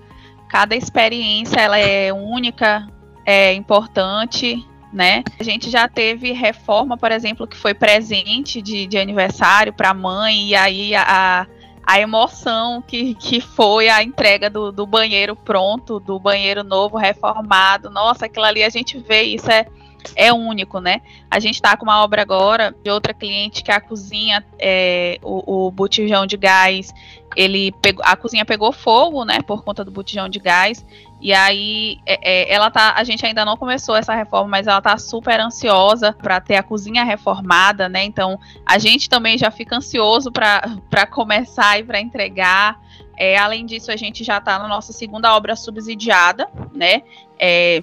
cada 0.51 0.75
experiência 0.75 1.61
ela 1.61 1.79
é 1.79 2.13
única, 2.13 2.87
é 3.25 3.55
importante, 3.55 4.67
né? 4.93 5.23
A 5.39 5.45
gente 5.45 5.71
já 5.71 5.89
teve 5.89 6.33
reforma, 6.33 6.97
por 6.97 7.13
exemplo, 7.13 7.47
que 7.47 7.57
foi 7.57 7.73
presente 7.73 8.61
de, 8.61 8.87
de 8.87 8.99
aniversário 8.99 9.73
para 9.73 9.91
a 9.91 9.95
mãe 9.95 10.49
e 10.49 10.55
aí 10.57 10.95
a, 10.97 11.47
a 11.87 12.01
emoção 12.01 12.83
que, 12.83 13.15
que 13.15 13.41
foi 13.41 13.89
a 13.89 14.03
entrega 14.03 14.51
do, 14.51 14.73
do 14.73 14.85
banheiro 14.85 15.37
pronto, 15.37 16.01
do 16.01 16.19
banheiro 16.19 16.65
novo, 16.65 16.99
reformado. 16.99 17.89
Nossa, 17.89 18.27
aquilo 18.27 18.45
ali 18.45 18.65
a 18.65 18.71
gente 18.71 18.99
vê, 18.99 19.23
isso 19.23 19.49
é, 19.49 19.67
é 20.15 20.33
único, 20.33 20.81
né? 20.81 21.01
A 21.31 21.39
gente 21.39 21.55
está 21.55 21.77
com 21.77 21.85
uma 21.85 22.03
obra 22.03 22.23
agora 22.23 22.75
de 22.83 22.91
outra 22.91 23.15
cliente 23.15 23.63
que 23.63 23.71
a 23.71 23.81
cozinha, 23.81 24.45
é, 24.59 25.19
o, 25.23 25.67
o 25.67 25.71
botijão 25.71 26.27
de 26.27 26.37
gás, 26.37 26.93
ele 27.37 27.73
pegou, 27.81 28.05
a 28.05 28.17
cozinha 28.17 28.45
pegou 28.45 28.73
fogo, 28.73 29.25
né, 29.25 29.41
por 29.43 29.63
conta 29.63 29.85
do 29.85 29.91
botijão 29.91 30.29
de 30.29 30.39
gás. 30.39 30.85
E 31.21 31.33
aí, 31.33 31.99
é, 32.07 32.19
é, 32.23 32.53
ela 32.53 32.71
tá, 32.71 32.95
a 32.97 33.05
gente 33.05 33.25
ainda 33.25 33.45
não 33.45 33.57
começou 33.57 33.95
essa 33.95 34.15
reforma, 34.15 34.49
mas 34.49 34.67
ela 34.67 34.81
tá 34.81 34.97
super 34.97 35.39
ansiosa 35.39 36.13
para 36.15 36.41
ter 36.41 36.57
a 36.57 36.63
cozinha 36.63 37.05
reformada, 37.05 37.89
né? 37.89 38.03
Então, 38.05 38.39
a 38.65 38.79
gente 38.79 39.09
também 39.09 39.37
já 39.37 39.51
fica 39.51 39.77
ansioso 39.77 40.33
para 40.33 41.07
começar 41.11 41.79
e 41.79 41.85
para 41.85 42.01
entregar. 42.01 42.81
É, 43.19 43.37
além 43.37 43.67
disso, 43.67 43.93
a 43.93 43.97
gente 43.97 44.25
já 44.25 44.39
está 44.39 44.59
na 44.59 44.67
nossa 44.67 44.95
segunda 44.95 45.37
obra 45.37 45.55
subsidiada, 45.55 46.49
né? 46.73 47.03
É, 47.39 47.83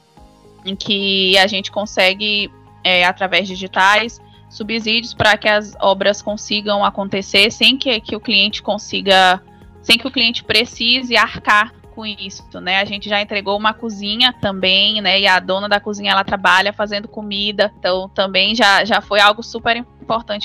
em 0.65 0.76
que 0.76 1.38
a 1.38 1.48
gente 1.48 1.72
consegue, 1.72 2.52
é, 2.84 3.06
através 3.06 3.48
digitais, 3.48 4.22
subsídios 4.50 5.13
para 5.13 5.38
que 5.38 5.48
as 5.48 5.76
obras 5.80 6.22
consigam 6.22 6.84
acontecer 6.84 7.52
sem 7.52 7.78
que, 7.78 8.00
que 8.00 8.15
o 8.15 8.20
cliente 8.20 8.62
consiga, 8.62 9.41
sem 9.82 9.98
que 9.98 10.08
o 10.08 10.12
cliente 10.12 10.43
precise 10.43 11.17
arcar 11.17 11.74
com 11.93 12.06
isso, 12.06 12.62
né? 12.62 12.80
A 12.80 12.86
gente 12.86 13.10
já 13.10 13.20
entregou 13.20 13.58
uma 13.58 13.74
cozinha 13.74 14.32
também, 14.32 15.02
né? 15.02 15.20
E 15.20 15.28
a 15.28 15.39
dona 15.39 15.67
da 15.67 15.80
cozinha 15.80 16.12
ela 16.12 16.24
trabalha 16.24 16.72
fazendo 16.72 17.08
comida, 17.08 17.74
então 17.80 18.08
também 18.10 18.54
já, 18.54 18.86
já 18.86 19.02
foi 19.02 19.20
algo 19.20 19.41
super 19.41 19.76
importante 19.76 19.96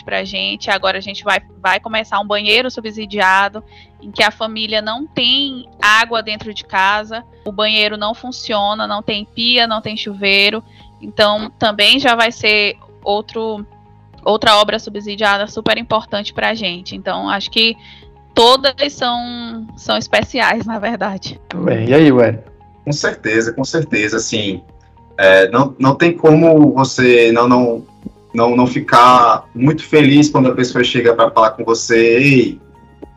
para 0.05 0.19
a 0.19 0.25
gente. 0.25 0.71
Agora 0.71 0.99
a 0.99 1.01
gente 1.01 1.25
vai, 1.25 1.41
vai 1.61 1.81
começar 1.81 2.21
um 2.21 2.27
banheiro 2.27 2.71
subsidiado 2.71 3.63
em 4.03 4.11
que 4.11 4.23
a 4.23 4.31
família 4.31 4.83
não 4.83 5.07
tem 5.07 5.69
água 5.81 6.23
dentro 6.23 6.53
de 6.53 6.65
casa, 6.65 7.25
o 7.45 7.53
banheiro 7.53 7.97
não 7.97 8.15
funciona, 8.15 8.87
não 8.87 9.03
tem 9.03 9.25
pia, 9.25 9.67
não 9.67 9.81
tem 9.81 9.97
chuveiro, 9.97 10.63
então 11.01 11.51
também 11.59 11.99
já 11.99 12.15
vai 12.15 12.33
ser 12.33 12.77
outro 13.03 13.65
outra 14.25 14.57
obra 14.57 14.79
subsidiada 14.79 15.47
super 15.47 15.79
importante 15.79 16.33
para 16.33 16.51
a 16.51 16.55
gente. 16.55 16.95
Então 16.95 17.29
acho 17.29 17.51
que 17.51 17.77
todas 18.35 18.93
são, 18.93 19.67
são 19.77 19.97
especiais, 19.97 20.65
na 20.67 20.79
verdade. 20.79 21.41
Tudo 21.49 21.65
bem. 21.65 21.89
E 21.89 21.95
aí, 21.95 22.13
Ué? 22.13 22.39
Com 22.85 22.93
certeza, 22.93 23.53
com 23.53 23.65
certeza. 23.65 24.17
Assim, 24.17 24.63
é, 25.19 25.49
não, 25.51 25.75
não 25.79 25.95
tem 25.95 26.17
como 26.17 26.73
você 26.73 27.31
não, 27.33 27.49
não 27.49 27.85
não, 28.35 28.57
não 28.57 28.67
ficar 28.67 29.45
muito 29.55 29.85
feliz 29.85 30.31
quando 30.31 30.49
a 30.49 30.55
pessoa 30.55 30.83
chega 30.83 31.15
para 31.15 31.31
falar 31.31 31.51
com 31.51 31.65
você, 31.65 32.19
ei, 32.19 32.61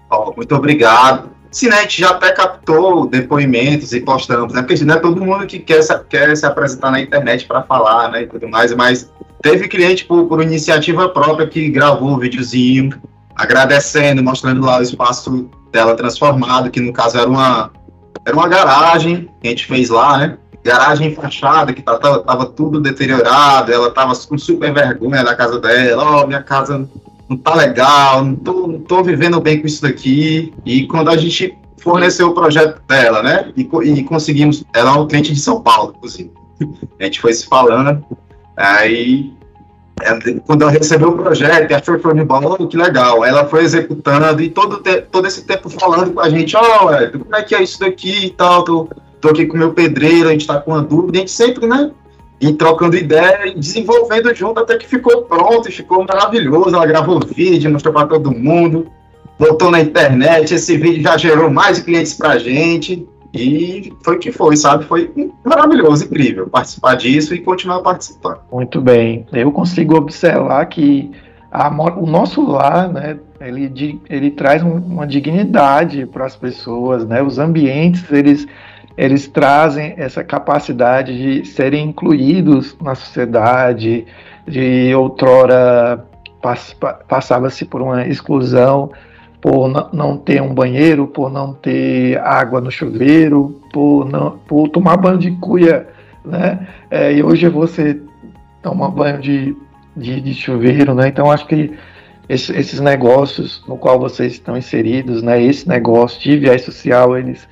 ó, 0.10 0.34
muito 0.36 0.54
obrigado. 0.56 1.30
Sim, 1.52 1.70
né, 1.70 1.78
a 1.78 1.82
gente 1.84 2.02
já 2.02 2.10
até 2.10 2.34
captou 2.34 3.08
depoimentos 3.08 3.94
e 3.94 4.02
postamos, 4.02 4.54
né? 4.54 4.62
Porque 4.62 4.84
não 4.84 4.96
é 4.96 5.00
todo 5.00 5.24
mundo 5.24 5.48
que 5.48 5.60
quer 5.60 5.82
se, 5.82 5.98
quer 6.10 6.36
se 6.36 6.46
apresentar 6.46 6.92
na 6.92 7.00
internet 7.00 7.46
para 7.46 7.64
falar, 7.64 8.12
né? 8.12 8.24
E 8.24 8.28
tudo 8.28 8.50
mais, 8.50 8.76
mas 8.76 9.10
teve 9.42 9.70
cliente 9.70 10.04
por, 10.04 10.26
por 10.26 10.44
iniciativa 10.44 11.08
própria 11.08 11.48
que 11.48 11.70
gravou 11.70 12.10
o 12.10 12.16
um 12.16 12.20
videozinho, 12.20 13.02
agradecendo, 13.36 14.22
mostrando 14.22 14.66
lá 14.66 14.80
o 14.80 14.82
espaço 14.82 15.50
dela 15.72 15.96
transformado, 15.96 16.70
que 16.70 16.82
no 16.82 16.92
caso 16.92 17.18
era 17.18 17.30
uma, 17.30 17.72
era 18.26 18.36
uma 18.36 18.50
garagem 18.50 19.30
que 19.42 19.48
a 19.48 19.52
gente 19.52 19.66
fez 19.66 19.90
lá, 19.90 20.18
né? 20.18 20.38
Garagem 20.66 21.14
fachada, 21.14 21.72
que 21.72 21.84
tava, 21.84 22.20
tava 22.24 22.46
tudo 22.48 22.82
deteriorado, 22.82 23.72
ela 23.72 23.92
tava 23.92 24.16
com 24.16 24.36
super 24.36 24.74
vergonha 24.74 25.24
da 25.24 25.36
casa 25.36 25.60
dela, 25.60 26.04
ó, 26.04 26.24
oh, 26.24 26.28
minha 26.28 26.42
casa 26.42 26.90
não 27.30 27.38
tá 27.38 27.54
legal, 27.54 28.26
não 28.26 28.36
tô, 28.36 28.68
não 28.68 28.80
tô 28.80 29.04
vivendo 29.04 29.40
bem 29.40 29.62
com 29.62 29.68
isso 29.68 29.84
daqui. 29.84 30.52
E 30.66 30.88
quando 30.88 31.10
a 31.10 31.18
gente 31.18 31.56
forneceu 31.78 32.30
o 32.30 32.34
projeto 32.34 32.82
dela, 32.88 33.22
né? 33.22 33.52
E, 33.56 33.62
e 33.62 34.04
conseguimos, 34.04 34.64
ela 34.74 34.90
é 34.90 35.00
um 35.00 35.08
cliente 35.08 35.32
de 35.32 35.40
São 35.40 35.62
Paulo, 35.62 35.94
inclusive. 35.98 36.32
A 37.00 37.04
gente 37.04 37.22
foi 37.22 37.32
se 37.34 37.46
falando, 37.46 38.04
aí 38.58 39.32
é, 40.02 40.40
quando 40.48 40.64
ela 40.64 40.72
recebeu 40.72 41.10
o 41.10 41.18
projeto, 41.18 41.72
achou 41.74 41.96
que 41.96 42.02
foi 42.02 42.14
bom, 42.24 42.56
oh, 42.60 42.68
que 42.68 42.76
legal. 42.76 43.24
Ela 43.24 43.46
foi 43.46 43.64
executando 43.64 44.42
e 44.42 44.50
todo, 44.50 44.82
todo 45.12 45.28
esse 45.28 45.46
tempo 45.46 45.70
falando 45.70 46.12
com 46.12 46.22
a 46.22 46.30
gente, 46.30 46.58
ó, 46.58 46.86
oh, 46.86 47.20
como 47.20 47.36
é 47.36 47.44
que 47.44 47.54
é 47.54 47.62
isso 47.62 47.80
daqui 47.80 48.26
e 48.26 48.30
tal, 48.32 48.64
tô, 48.64 48.90
tô 49.26 49.32
aqui 49.32 49.46
com 49.46 49.56
o 49.56 49.60
meu 49.60 49.74
pedreiro, 49.74 50.30
a 50.30 50.32
gente 50.32 50.46
tá 50.46 50.60
com 50.60 50.72
uma 50.72 50.84
dúvida, 50.84 51.18
a 51.18 51.20
gente 51.22 51.32
sempre, 51.32 51.66
né, 51.66 51.92
e 52.40 52.54
trocando 52.54 52.96
ideia 52.96 53.48
e 53.48 53.56
desenvolvendo 53.56 54.34
junto 54.36 54.60
até 54.60 54.78
que 54.78 54.88
ficou 54.88 55.24
pronto 55.24 55.68
e 55.68 55.72
ficou 55.72 56.06
maravilhoso. 56.06 56.76
Ela 56.76 56.86
gravou 56.86 57.20
vídeo, 57.20 57.72
mostrou 57.72 57.94
para 57.94 58.08
todo 58.08 58.30
mundo, 58.32 58.88
botou 59.40 59.72
na 59.72 59.80
internet. 59.80 60.54
Esse 60.54 60.78
vídeo 60.78 61.02
já 61.02 61.18
gerou 61.18 61.50
mais 61.50 61.80
clientes 61.80 62.14
para 62.14 62.32
a 62.32 62.38
gente 62.38 63.08
e 63.34 63.94
foi 64.04 64.18
o 64.18 64.20
que 64.20 64.32
foi, 64.32 64.58
sabe? 64.58 64.84
Foi 64.84 65.12
maravilhoso, 65.44 66.06
incrível 66.06 66.48
participar 66.48 66.96
disso 66.96 67.34
e 67.34 67.40
continuar 67.40 67.80
participando. 67.80 68.40
Muito 68.52 68.82
bem. 68.82 69.26
Eu 69.32 69.52
consigo 69.52 69.96
observar 69.96 70.66
que 70.66 71.10
a, 71.50 71.70
o 71.70 72.06
nosso 72.06 72.46
lar, 72.46 72.92
né, 72.92 73.18
ele, 73.40 74.02
ele 74.10 74.32
traz 74.32 74.62
uma 74.62 75.08
dignidade 75.08 76.06
para 76.06 76.26
as 76.26 76.36
pessoas, 76.36 77.06
né? 77.08 77.24
Os 77.24 77.40
ambientes, 77.40 78.04
eles 78.12 78.46
eles 78.98 79.28
trazem 79.28 79.94
essa 79.98 80.24
capacidade 80.24 81.42
de 81.42 81.48
serem 81.48 81.90
incluídos 81.90 82.78
na 82.82 82.96
sociedade, 82.96 84.06
de 84.48 84.94
outrora 84.96 86.06
pass 86.42 86.76
passava-se 87.08 87.66
por 87.66 87.82
uma 87.82 88.08
exclusão 88.08 88.92
por 89.46 89.94
não 89.94 90.18
ter 90.18 90.42
um 90.42 90.56
banheiro, 90.56 91.06
por 91.06 91.32
não 91.32 91.54
ter 91.54 92.18
água 92.20 92.60
no 92.60 92.72
chuveiro, 92.72 93.62
por, 93.72 94.04
não, 94.04 94.40
por 94.48 94.70
tomar 94.70 94.98
banho 94.98 95.20
de 95.20 95.30
cuia, 95.34 95.88
né? 96.24 96.68
É, 96.90 97.14
e 97.14 97.22
hoje 97.22 97.48
você 97.48 98.02
toma 98.64 98.90
banho 98.90 99.20
de, 99.20 99.56
de, 99.96 100.20
de 100.20 100.34
chuveiro, 100.34 100.96
né? 100.96 101.10
Então 101.10 101.30
acho 101.30 101.46
que 101.46 101.78
esse, 102.28 102.52
esses 102.58 102.80
negócios 102.80 103.64
no 103.68 103.78
qual 103.78 104.00
vocês 104.00 104.34
estão 104.34 104.58
inseridos, 104.58 105.22
né? 105.22 105.40
Esse 105.44 105.68
negócio 105.70 106.20
de 106.20 106.40
viés 106.40 106.64
social, 106.64 107.16
eles 107.16 107.48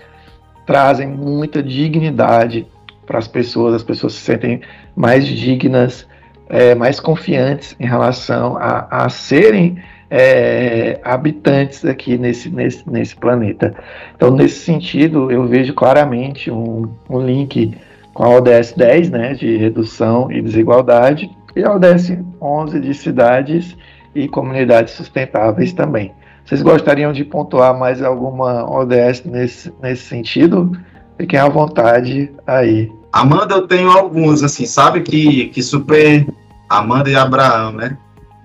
trazem 0.65 1.07
muita 1.07 1.61
dignidade 1.61 2.67
para 3.05 3.19
as 3.19 3.27
pessoas, 3.27 3.75
as 3.75 3.83
pessoas 3.83 4.13
se 4.13 4.21
sentem 4.21 4.61
mais 4.95 5.25
dignas, 5.25 6.07
é, 6.49 6.75
mais 6.75 6.99
confiantes 6.99 7.75
em 7.79 7.85
relação 7.85 8.57
a, 8.57 8.87
a 9.05 9.09
serem 9.09 9.77
é, 10.09 10.99
habitantes 11.03 11.83
aqui 11.83 12.17
nesse, 12.17 12.49
nesse, 12.49 12.87
nesse 12.89 13.15
planeta. 13.15 13.73
Então, 14.15 14.29
nesse 14.29 14.59
sentido, 14.59 15.31
eu 15.31 15.47
vejo 15.47 15.73
claramente 15.73 16.51
um, 16.51 16.87
um 17.09 17.19
link 17.19 17.75
com 18.13 18.23
a 18.23 18.29
ODS 18.29 18.73
10, 18.73 19.09
né, 19.09 19.33
de 19.33 19.57
redução 19.57 20.31
e 20.31 20.41
desigualdade, 20.41 21.31
e 21.55 21.63
a 21.63 21.73
ODS 21.73 22.15
11 22.39 22.79
de 22.79 22.93
cidades 22.93 23.75
e 24.13 24.27
comunidades 24.27 24.93
sustentáveis 24.93 25.73
também. 25.73 26.11
Vocês 26.45 26.61
gostariam 26.61 27.13
de 27.13 27.23
pontuar 27.23 27.77
mais 27.77 28.01
alguma 28.01 28.69
ODS 28.69 29.23
nesse, 29.25 29.73
nesse 29.81 30.03
sentido? 30.03 30.71
Fiquem 31.17 31.39
à 31.39 31.47
vontade 31.47 32.31
aí. 32.45 32.91
Amanda, 33.11 33.55
eu 33.55 33.67
tenho 33.67 33.89
alguns, 33.89 34.43
assim, 34.43 34.65
sabe 34.65 35.01
que, 35.01 35.47
que 35.49 35.61
super 35.61 36.27
Amanda 36.67 37.09
e 37.09 37.15
Abraão, 37.15 37.71
né? 37.71 37.97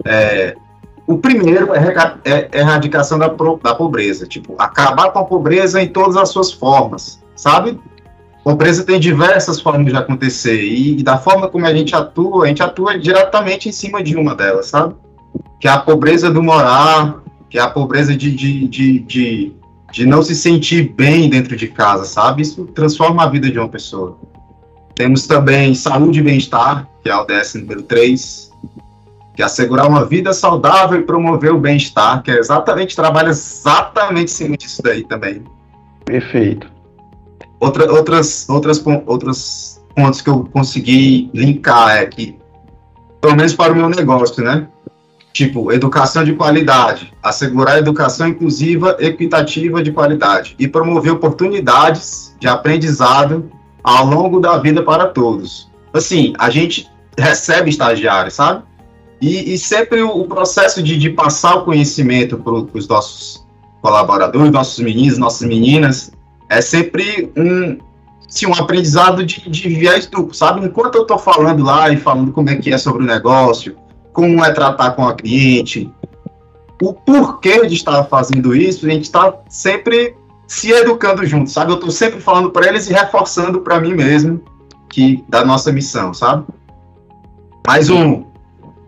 É, 0.05 0.55
o 1.07 1.17
primeiro 1.17 1.75
é, 1.75 1.79
é, 2.25 2.49
é 2.53 2.61
erradicação 2.61 3.19
da, 3.19 3.29
da 3.29 3.75
pobreza, 3.75 4.27
tipo, 4.27 4.55
acabar 4.59 5.11
com 5.11 5.19
a 5.19 5.25
pobreza 5.25 5.83
em 5.83 5.89
todas 5.89 6.17
as 6.17 6.29
suas 6.29 6.53
formas, 6.53 7.23
sabe? 7.35 7.81
Pobreza 8.45 8.85
tem 8.85 9.01
diversas 9.01 9.61
formas 9.61 9.87
de 9.87 9.97
acontecer 9.97 10.63
e, 10.63 10.99
e 10.99 11.03
da 11.03 11.19
forma 11.19 11.49
como 11.49 11.67
a 11.67 11.73
gente 11.73 11.95
atua, 11.95 12.45
a 12.45 12.49
gente 12.49 12.63
atua 12.63 12.99
diretamente 12.99 13.69
em 13.69 13.73
cima 13.73 14.03
de 14.03 14.17
uma 14.17 14.35
delas, 14.35 14.67
sabe? 14.67 14.95
Que 15.59 15.67
é 15.67 15.71
a 15.71 15.79
pobreza 15.79 16.31
do 16.31 16.43
morar, 16.43 17.23
que 17.49 17.59
é 17.59 17.61
a 17.61 17.69
pobreza 17.71 18.17
de, 18.17 18.31
de, 18.31 18.69
de, 18.69 18.99
de, 19.01 19.53
de 19.93 20.07
não 20.07 20.23
se 20.23 20.35
sentir 20.35 20.93
bem 20.95 21.29
dentro 21.29 21.57
de 21.57 21.69
casa, 21.69 22.05
sabe? 22.05 22.43
Isso 22.43 22.65
transforma 22.67 23.25
a 23.25 23.29
vida 23.29 23.51
de 23.51 23.59
uma 23.59 23.69
pessoa. 23.69 24.19
Temos 24.95 25.27
também 25.27 25.75
saúde 25.75 26.19
e 26.19 26.23
bem-estar, 26.23 26.89
que 27.03 27.09
é 27.09 27.15
o 27.15 27.21
ODS 27.21 27.55
número 27.55 27.83
3, 27.83 28.51
que 29.35 29.43
é 29.43 29.45
assegurar 29.45 29.87
uma 29.87 30.05
vida 30.05 30.33
saudável 30.33 31.01
e 31.01 31.05
promover 31.05 31.53
o 31.53 31.59
bem-estar, 31.59 32.23
que 32.23 32.31
é 32.31 32.39
exatamente, 32.39 32.97
trabalha 32.97 33.29
exatamente 33.29 34.25
em 34.25 34.35
cima 34.35 34.57
disso 34.57 34.83
daí 34.83 35.05
também. 35.05 35.45
Perfeito. 36.05 36.69
Outra, 37.61 37.91
outras, 37.93 38.49
outras, 38.49 38.85
outros 39.07 39.81
pontos 39.95 40.21
que 40.21 40.31
eu 40.31 40.45
consegui 40.53 41.31
linkar 41.33 41.97
é 41.97 42.07
que, 42.07 42.37
pelo 43.21 43.37
menos 43.37 43.55
para 43.55 43.73
o 43.73 43.77
meu 43.77 43.89
negócio, 43.89 44.43
né? 44.43 44.69
Tipo 45.39 45.71
educação 45.71 46.25
de 46.25 46.33
qualidade, 46.33 47.13
assegurar 47.23 47.79
educação 47.79 48.27
inclusiva, 48.27 48.97
equitativa 48.99 49.81
de 49.81 49.93
qualidade 49.93 50.57
e 50.59 50.67
promover 50.67 51.13
oportunidades 51.13 52.35
de 52.41 52.49
aprendizado 52.49 53.49
ao 53.85 54.05
longo 54.05 54.41
da 54.41 54.59
vida 54.59 54.83
para 54.83 55.07
todos. 55.07 55.71
Assim, 55.93 56.33
a 56.41 56.51
gente 56.51 56.91
recebe 57.17 57.71
estagiários, 57.71 58.35
sabe? 58.35 58.65
E, 59.21 59.55
e 59.55 59.59
sempre 59.59 60.03
o, 60.03 60.11
o, 60.11 60.27
processo 60.27 60.83
de, 60.83 60.99
de 60.99 61.11
passar 61.11 61.59
o 61.59 61.65
conhecimento 61.65 62.37
para 62.37 62.53
os 62.53 62.89
nossos 62.89 63.47
colaboradores, 63.81 64.51
nossos 64.51 64.81
meninos, 64.81 65.19
nossas 65.19 65.47
meninas, 65.47 66.11
é 66.49 66.61
sempre 66.61 67.31
um, 67.37 67.79
sim, 68.27 68.47
um 68.47 68.55
aprendizado 68.55 69.25
de, 69.25 69.49
de 69.49 69.69
viés 69.69 70.07
duplo, 70.07 70.35
sabe? 70.35 70.67
Enquanto 70.67 70.97
eu 70.97 71.03
estou 71.03 71.17
falando 71.17 71.63
lá 71.63 71.91
e 71.91 71.97
falando 71.97 72.33
como 72.33 72.51
é 72.51 72.57
que 72.57 72.73
é 72.73 72.79
sobre 72.79 73.05
o 73.05 73.07
negócio, 73.07 73.77
como 74.19 74.45
é 74.45 74.51
tratar 74.51 74.91
com 74.97 75.07
a 75.07 75.15
cliente, 75.15 75.89
o 76.83 76.93
porquê 76.93 77.65
de 77.69 77.75
estar 77.75 78.03
fazendo 78.07 78.53
isso, 78.53 78.85
a 78.85 78.91
gente 78.91 79.05
está 79.05 79.33
sempre 79.49 80.17
se 80.45 80.73
educando 80.73 81.25
junto, 81.25 81.49
sabe? 81.49 81.71
Eu 81.71 81.77
estou 81.77 81.93
sempre 81.93 82.21
falando 82.21 82.51
para 82.51 82.67
eles 82.67 82.91
e 82.91 82.93
reforçando 82.93 83.61
para 83.61 83.79
mim 83.79 83.95
mesmo 83.95 84.43
que 84.91 85.25
da 85.29 85.45
nossa 85.45 85.71
missão, 85.71 86.13
sabe? 86.13 86.45
Mais 87.65 87.91
um. 87.91 88.25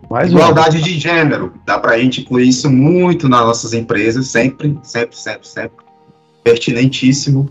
Mais 0.09 0.29
Igualdade 0.29 0.79
um. 0.79 0.81
de 0.81 0.99
gênero. 0.99 1.53
Dá 1.65 1.79
para 1.79 1.93
a 1.93 1.97
gente 1.97 2.19
incluir 2.19 2.49
isso 2.49 2.69
muito 2.69 3.29
nas 3.29 3.39
nossas 3.39 3.71
empresas, 3.71 4.27
sempre, 4.27 4.77
sempre, 4.83 5.15
sempre, 5.15 5.47
sempre. 5.47 5.85
Pertinentíssimo. 6.43 7.47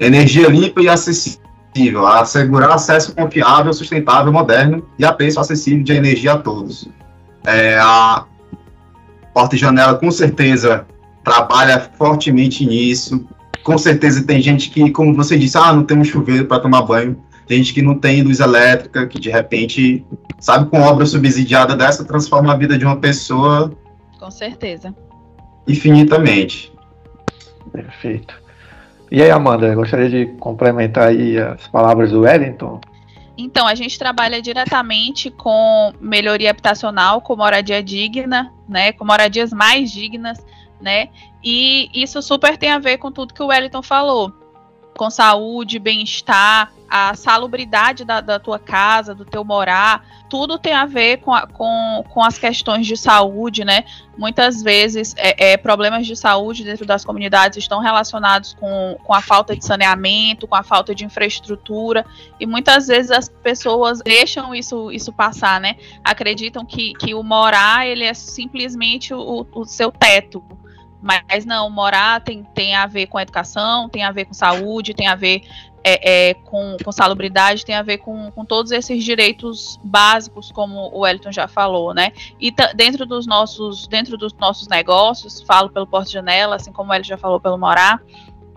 Energia 0.00 0.48
limpa 0.48 0.80
e 0.80 0.88
acessível 0.88 1.41
possível, 1.72 2.06
a 2.06 2.20
assegurar 2.20 2.72
acesso 2.72 3.14
confiável, 3.14 3.72
sustentável, 3.72 4.32
moderno 4.32 4.86
e 4.98 5.04
a 5.04 5.12
preço 5.12 5.40
acessível 5.40 5.82
de 5.82 5.92
energia 5.92 6.34
a 6.34 6.38
todos. 6.38 6.88
É, 7.44 7.78
a 7.78 8.24
Porta 9.34 9.56
e 9.56 9.58
Janela, 9.58 9.94
com 9.94 10.10
certeza, 10.10 10.86
trabalha 11.24 11.80
fortemente 11.96 12.66
nisso. 12.66 13.26
Com 13.64 13.78
certeza 13.78 14.24
tem 14.24 14.42
gente 14.42 14.70
que, 14.70 14.90
como 14.90 15.14
você 15.14 15.38
disse, 15.38 15.56
ah, 15.56 15.72
não 15.72 15.84
tem 15.84 15.98
um 15.98 16.04
chuveiro 16.04 16.46
para 16.46 16.60
tomar 16.60 16.82
banho. 16.82 17.16
Tem 17.46 17.58
gente 17.58 17.74
que 17.74 17.82
não 17.82 17.98
tem 17.98 18.22
luz 18.22 18.40
elétrica, 18.40 19.06
que 19.06 19.18
de 19.18 19.30
repente, 19.30 20.04
sabe, 20.38 20.68
com 20.70 20.80
obra 20.80 21.06
subsidiada 21.06 21.74
dessa, 21.74 22.04
transforma 22.04 22.52
a 22.52 22.56
vida 22.56 22.78
de 22.78 22.84
uma 22.84 22.96
pessoa. 22.96 23.72
Com 24.18 24.30
certeza. 24.30 24.94
Infinitamente. 25.66 26.72
Perfeito. 27.72 28.42
E 29.14 29.22
aí, 29.22 29.30
Amanda, 29.30 29.74
gostaria 29.74 30.08
de 30.08 30.24
complementar 30.40 31.08
aí 31.08 31.36
as 31.38 31.68
palavras 31.68 32.10
do 32.10 32.22
Wellington? 32.22 32.80
Então, 33.36 33.66
a 33.66 33.74
gente 33.74 33.98
trabalha 33.98 34.40
diretamente 34.40 35.30
com 35.30 35.92
melhoria 36.00 36.48
habitacional, 36.48 37.20
com 37.20 37.36
moradia 37.36 37.82
digna, 37.82 38.50
né, 38.66 38.90
com 38.92 39.04
moradias 39.04 39.52
mais 39.52 39.92
dignas, 39.92 40.42
né, 40.80 41.10
e 41.44 41.90
isso 41.92 42.22
super 42.22 42.56
tem 42.56 42.70
a 42.70 42.78
ver 42.78 42.96
com 42.96 43.12
tudo 43.12 43.34
que 43.34 43.42
o 43.42 43.48
Wellington 43.48 43.82
falou. 43.82 44.32
com 44.96 45.10
saúde, 45.10 45.78
bem-estar, 45.78 46.72
a 46.94 47.14
salubridade 47.14 48.04
da, 48.04 48.20
da, 48.20 48.38
tua 48.38 48.58
casa, 48.58 49.14
do 49.14 49.24
teu 49.24 49.42
morar, 49.42 50.04
tudo 50.28 50.58
tem 50.58 50.74
a 50.74 50.84
ver 50.84 51.22
com, 51.22 51.32
a, 51.32 51.46
com, 51.46 52.04
com 52.10 52.22
as 52.22 52.36
questões 52.36 52.86
de 52.86 52.98
saúde, 52.98 53.64
né? 53.64 53.86
Muitas 54.14 54.62
vezes 54.62 55.14
é, 55.16 55.52
é, 55.52 55.56
problemas 55.56 56.06
de 56.06 56.14
saúde 56.14 56.64
dentro 56.64 56.84
das 56.84 57.02
comunidades 57.02 57.56
estão 57.56 57.80
relacionados 57.80 58.52
com, 58.52 58.98
com 59.02 59.14
a 59.14 59.22
falta 59.22 59.56
de 59.56 59.64
saneamento, 59.64 60.46
com 60.46 60.54
a 60.54 60.62
falta 60.62 60.94
de 60.94 61.06
infraestrutura, 61.06 62.04
e 62.38 62.44
muitas 62.44 62.88
vezes 62.88 63.10
as 63.10 63.26
pessoas 63.26 64.00
deixam 64.04 64.54
isso, 64.54 64.92
isso 64.92 65.14
passar, 65.14 65.58
né? 65.62 65.76
Acreditam 66.04 66.62
que, 66.62 66.92
que 66.92 67.14
o 67.14 67.22
morar 67.22 67.86
ele 67.86 68.04
é 68.04 68.12
simplesmente 68.12 69.14
o, 69.14 69.46
o 69.50 69.64
seu 69.64 69.90
teto 69.90 70.44
mas 71.02 71.44
não, 71.44 71.68
morar 71.68 72.20
tem, 72.20 72.44
tem 72.54 72.76
a 72.76 72.86
ver 72.86 73.08
com 73.08 73.18
educação, 73.18 73.88
tem 73.88 74.04
a 74.04 74.12
ver 74.12 74.26
com 74.26 74.32
saúde, 74.32 74.94
tem 74.94 75.08
a 75.08 75.16
ver 75.16 75.42
é, 75.84 76.30
é, 76.30 76.34
com, 76.34 76.76
com 76.84 76.92
salubridade, 76.92 77.64
tem 77.64 77.74
a 77.74 77.82
ver 77.82 77.98
com, 77.98 78.30
com 78.30 78.44
todos 78.44 78.70
esses 78.70 79.02
direitos 79.04 79.78
básicos, 79.82 80.52
como 80.52 80.90
o 80.92 81.00
Wellington 81.00 81.32
já 81.32 81.48
falou, 81.48 81.92
né? 81.92 82.12
E 82.40 82.52
dentro 82.74 83.04
dos 83.04 83.26
nossos, 83.26 83.86
dentro 83.88 84.16
dos 84.16 84.32
nossos 84.34 84.68
negócios, 84.68 85.42
falo 85.42 85.70
pelo 85.70 85.86
Porto 85.86 86.10
Janela, 86.10 86.56
assim 86.56 86.72
como 86.72 86.94
ele 86.94 87.04
já 87.04 87.16
falou 87.16 87.40
pelo 87.40 87.58
Morar, 87.58 88.00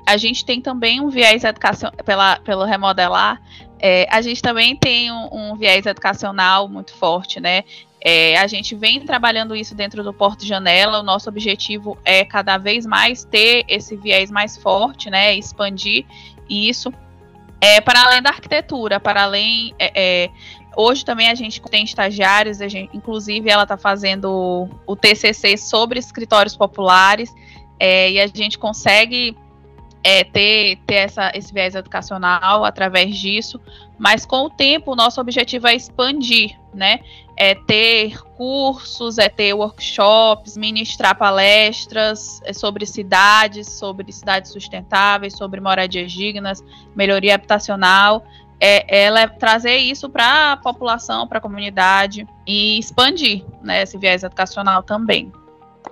a 0.06 0.18
gente 0.18 0.46
tem 0.46 0.62
também 0.62 1.02
um 1.02 1.10
viés 1.10 1.44
educacional 1.44 1.96
pela, 2.06 2.38
pelo 2.40 2.64
remodelar. 2.64 3.42
É, 3.80 4.08
a 4.10 4.22
gente 4.22 4.42
também 4.42 4.76
tem 4.76 5.12
um, 5.12 5.30
um, 5.32 5.56
viés 5.56 5.86
educacional 5.86 6.70
muito 6.70 6.94
forte, 6.94 7.40
né? 7.40 7.64
É, 8.00 8.38
a 8.38 8.46
gente 8.46 8.76
vem 8.76 9.02
trabalhando 9.02 9.56
isso 9.56 9.74
dentro 9.74 10.04
do 10.04 10.14
Porto 10.14 10.46
Janela. 10.46 11.00
O 11.00 11.04
nosso 11.04 11.28
objetivo 11.28 11.98
é 12.06 12.24
cada 12.24 12.58
vez 12.60 12.86
mais 12.86 13.26
ter 13.26 13.66
esse 13.68 13.96
viés 13.96 14.30
mais 14.30 14.56
forte, 14.56 15.10
né? 15.10 15.36
Expandir 15.36 16.06
isso. 16.48 16.94
É, 17.66 17.82
para 17.82 18.04
além 18.04 18.22
da 18.22 18.30
arquitetura, 18.30 19.00
para 19.00 19.24
além. 19.24 19.74
É, 19.80 19.92
é, 19.96 20.30
hoje 20.78 21.04
também 21.04 21.30
a 21.32 21.34
gente 21.34 21.60
tem 21.64 21.84
estagiários, 21.84 22.60
gente, 22.60 22.96
inclusive 22.96 23.50
ela 23.50 23.64
está 23.64 23.76
fazendo 23.76 24.70
o 24.86 24.96
TCC 24.96 25.58
sobre 25.58 25.98
escritórios 25.98 26.56
populares, 26.56 27.34
é, 27.80 28.12
e 28.12 28.20
a 28.20 28.28
gente 28.28 28.60
consegue 28.60 29.36
é, 30.04 30.24
ter, 30.24 30.78
ter 30.86 30.96
essa, 30.96 31.32
esse 31.34 31.52
viés 31.52 31.74
educacional 31.74 32.64
através 32.64 33.18
disso, 33.18 33.60
mas 33.98 34.28
com 34.28 34.44
o 34.44 34.50
tempo 34.52 34.92
o 34.92 34.96
nosso 34.96 35.20
objetivo 35.20 35.66
é 35.66 35.74
expandir, 35.74 36.56
né? 36.72 37.00
É 37.38 37.54
ter 37.54 38.18
cursos, 38.38 39.18
é 39.18 39.28
ter 39.28 39.54
workshops, 39.54 40.56
ministrar 40.56 41.18
palestras 41.18 42.42
é, 42.46 42.54
sobre 42.54 42.86
cidades, 42.86 43.70
sobre 43.70 44.12
cidades 44.12 44.52
sustentáveis, 44.52 45.34
sobre 45.34 45.60
moradias 45.60 46.12
dignas, 46.12 46.64
melhoria 46.96 47.36
habitacional. 47.36 48.26
É, 48.60 49.04
ela 49.04 49.20
é 49.20 49.28
trazer 49.28 49.78
isso 49.78 50.10
para 50.10 50.54
a 50.54 50.58
população, 50.58 51.28
para 51.28 51.40
a 51.40 51.42
comunidade 51.42 52.26
e 52.48 52.80
expandir 52.80 53.44
né, 53.62 53.84
esse 53.84 53.98
viés 53.98 54.24
educacional 54.24 54.82
também. 54.82 55.32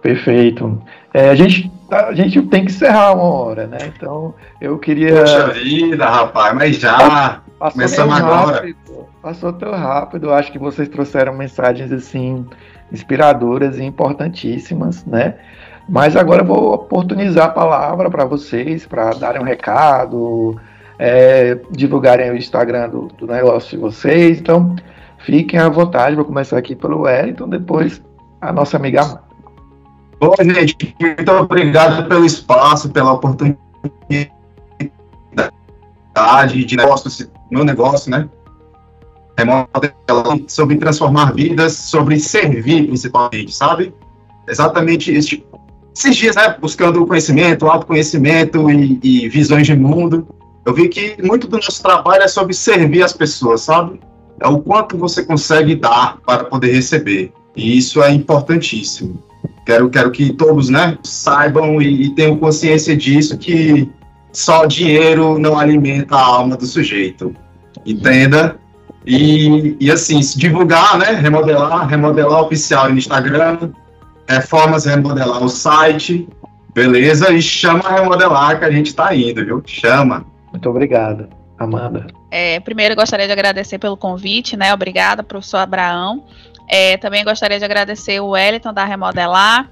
Perfeito. 0.02 0.82
É, 1.14 1.30
a, 1.30 1.36
gente, 1.36 1.72
a 1.90 2.14
gente 2.14 2.42
tem 2.44 2.66
que 2.66 2.72
encerrar 2.72 3.14
uma 3.14 3.24
hora, 3.24 3.68
né? 3.68 3.78
Então, 3.96 4.34
eu 4.60 4.78
queria. 4.80 5.20
Poxa 5.20 5.48
vida, 5.50 6.10
rapaz, 6.10 6.56
mas 6.56 6.78
já. 6.78 7.42
Passou 7.64 7.80
começamos 7.80 8.18
agora. 8.18 8.56
Rápido, 8.58 9.08
passou 9.22 9.54
tão 9.54 9.72
rápido. 9.72 10.34
Acho 10.34 10.52
que 10.52 10.60
vocês 10.60 10.90
trouxeram 10.90 11.34
mensagens 11.34 11.94
assim 11.94 12.46
inspiradoras 12.92 13.78
e 13.78 13.84
importantíssimas, 13.84 15.06
né? 15.06 15.36
Mas 15.88 16.18
agora 16.18 16.42
eu 16.42 16.46
vou 16.46 16.74
oportunizar 16.74 17.46
a 17.46 17.50
palavra 17.50 18.10
para 18.10 18.26
vocês, 18.26 18.86
para 18.86 19.12
darem 19.12 19.42
um 19.42 19.46
recado, 19.46 20.60
é, 21.00 21.58
divulgarem 21.72 22.32
o 22.32 22.36
Instagram 22.36 22.90
do, 22.90 23.08
do 23.18 23.28
negócio 23.28 23.70
de 23.70 23.78
vocês. 23.78 24.42
Então, 24.42 24.76
fiquem 25.20 25.58
à 25.58 25.70
vontade. 25.70 26.18
Vou 26.18 26.26
começar 26.26 26.58
aqui 26.58 26.76
pelo 26.76 27.04
Wellington, 27.04 27.48
depois 27.48 28.04
a 28.42 28.52
nossa 28.52 28.76
amiga 28.76 29.04
Amanda. 29.04 29.24
Bom, 30.20 30.36
gente, 30.38 30.94
muito 31.00 31.32
obrigado 31.32 32.10
pelo 32.10 32.26
espaço, 32.26 32.90
pela 32.90 33.14
oportunidade 33.14 33.58
de 36.48 36.76
negócio, 36.76 37.30
meu 37.50 37.64
negócio, 37.64 38.12
né? 38.12 38.30
sobre 40.48 40.78
transformar 40.78 41.34
vidas, 41.34 41.74
sobre 41.74 42.20
servir 42.20 42.88
principalmente, 42.88 43.54
sabe? 43.54 43.94
Exatamente 44.48 45.16
isso. 45.16 45.42
Esses 45.96 46.16
dias, 46.16 46.36
né, 46.36 46.56
buscando 46.60 47.06
conhecimento, 47.06 47.68
autoconhecimento 47.68 48.70
e, 48.70 49.00
e 49.04 49.30
visões 49.30 49.68
de 49.68 49.76
mundo, 49.76 50.28
eu 50.66 50.74
vi 50.74 50.88
que 50.88 51.16
muito 51.22 51.48
do 51.48 51.58
nosso 51.58 51.82
trabalho 51.82 52.24
é 52.24 52.28
sobre 52.28 52.54
servir 52.54 53.04
as 53.04 53.14
pessoas, 53.14 53.62
sabe? 53.62 54.00
É 54.40 54.48
o 54.48 54.60
quanto 54.60 54.98
você 54.98 55.24
consegue 55.24 55.76
dar 55.76 56.18
para 56.26 56.46
poder 56.46 56.72
receber. 56.72 57.32
E 57.56 57.78
isso 57.78 58.02
é 58.02 58.12
importantíssimo. 58.12 59.22
Quero, 59.66 59.90
quero 59.90 60.12
que 60.12 60.34
todos 60.34 60.70
né, 60.70 60.98
saibam 61.04 61.82
e, 61.82 62.04
e 62.04 62.10
tenham 62.16 62.38
consciência 62.38 62.98
disso, 62.98 63.38
que 63.38 63.90
só 64.34 64.66
dinheiro 64.66 65.38
não 65.38 65.58
alimenta 65.58 66.16
a 66.16 66.26
alma 66.26 66.58
do 66.58 66.66
sujeito. 66.66 67.34
Entenda? 67.86 68.60
E, 69.06 69.78
e 69.80 69.92
assim, 69.92 70.22
se 70.22 70.38
divulgar, 70.38 70.98
né? 70.98 71.12
Remodelar, 71.12 71.88
remodelar 71.88 72.42
oficial 72.42 72.90
no 72.90 72.98
Instagram, 72.98 73.72
reformas, 74.28 74.86
remodelar 74.86 75.44
o 75.44 75.50
site, 75.50 76.28
beleza? 76.74 77.32
E 77.32 77.42
chama 77.42 77.88
a 77.88 78.00
remodelar 78.00 78.60
que 78.60 78.66
a 78.66 78.72
gente 78.72 78.88
está 78.88 79.14
indo, 79.16 79.46
viu? 79.46 79.62
Chama. 79.66 80.26
Muito 80.52 80.70
obrigado, 80.70 81.28
Amanda. 81.60 82.08
É, 82.32 82.60
primeiro, 82.62 82.96
gostaria 82.96 83.28
de 83.28 83.32
agradecer 83.32 83.78
pelo 83.78 83.98
convite, 83.98 84.58
né? 84.58 84.74
Obrigada, 84.74 85.22
professor 85.22 85.58
Abraão. 85.58 86.24
É, 86.68 86.98
também 86.98 87.24
gostaria 87.24 87.60
de 87.60 87.66
agradecer 87.66 88.20
o 88.22 88.30
Wellington 88.30 88.74
da 88.74 88.86
Remodelar. 88.86 89.70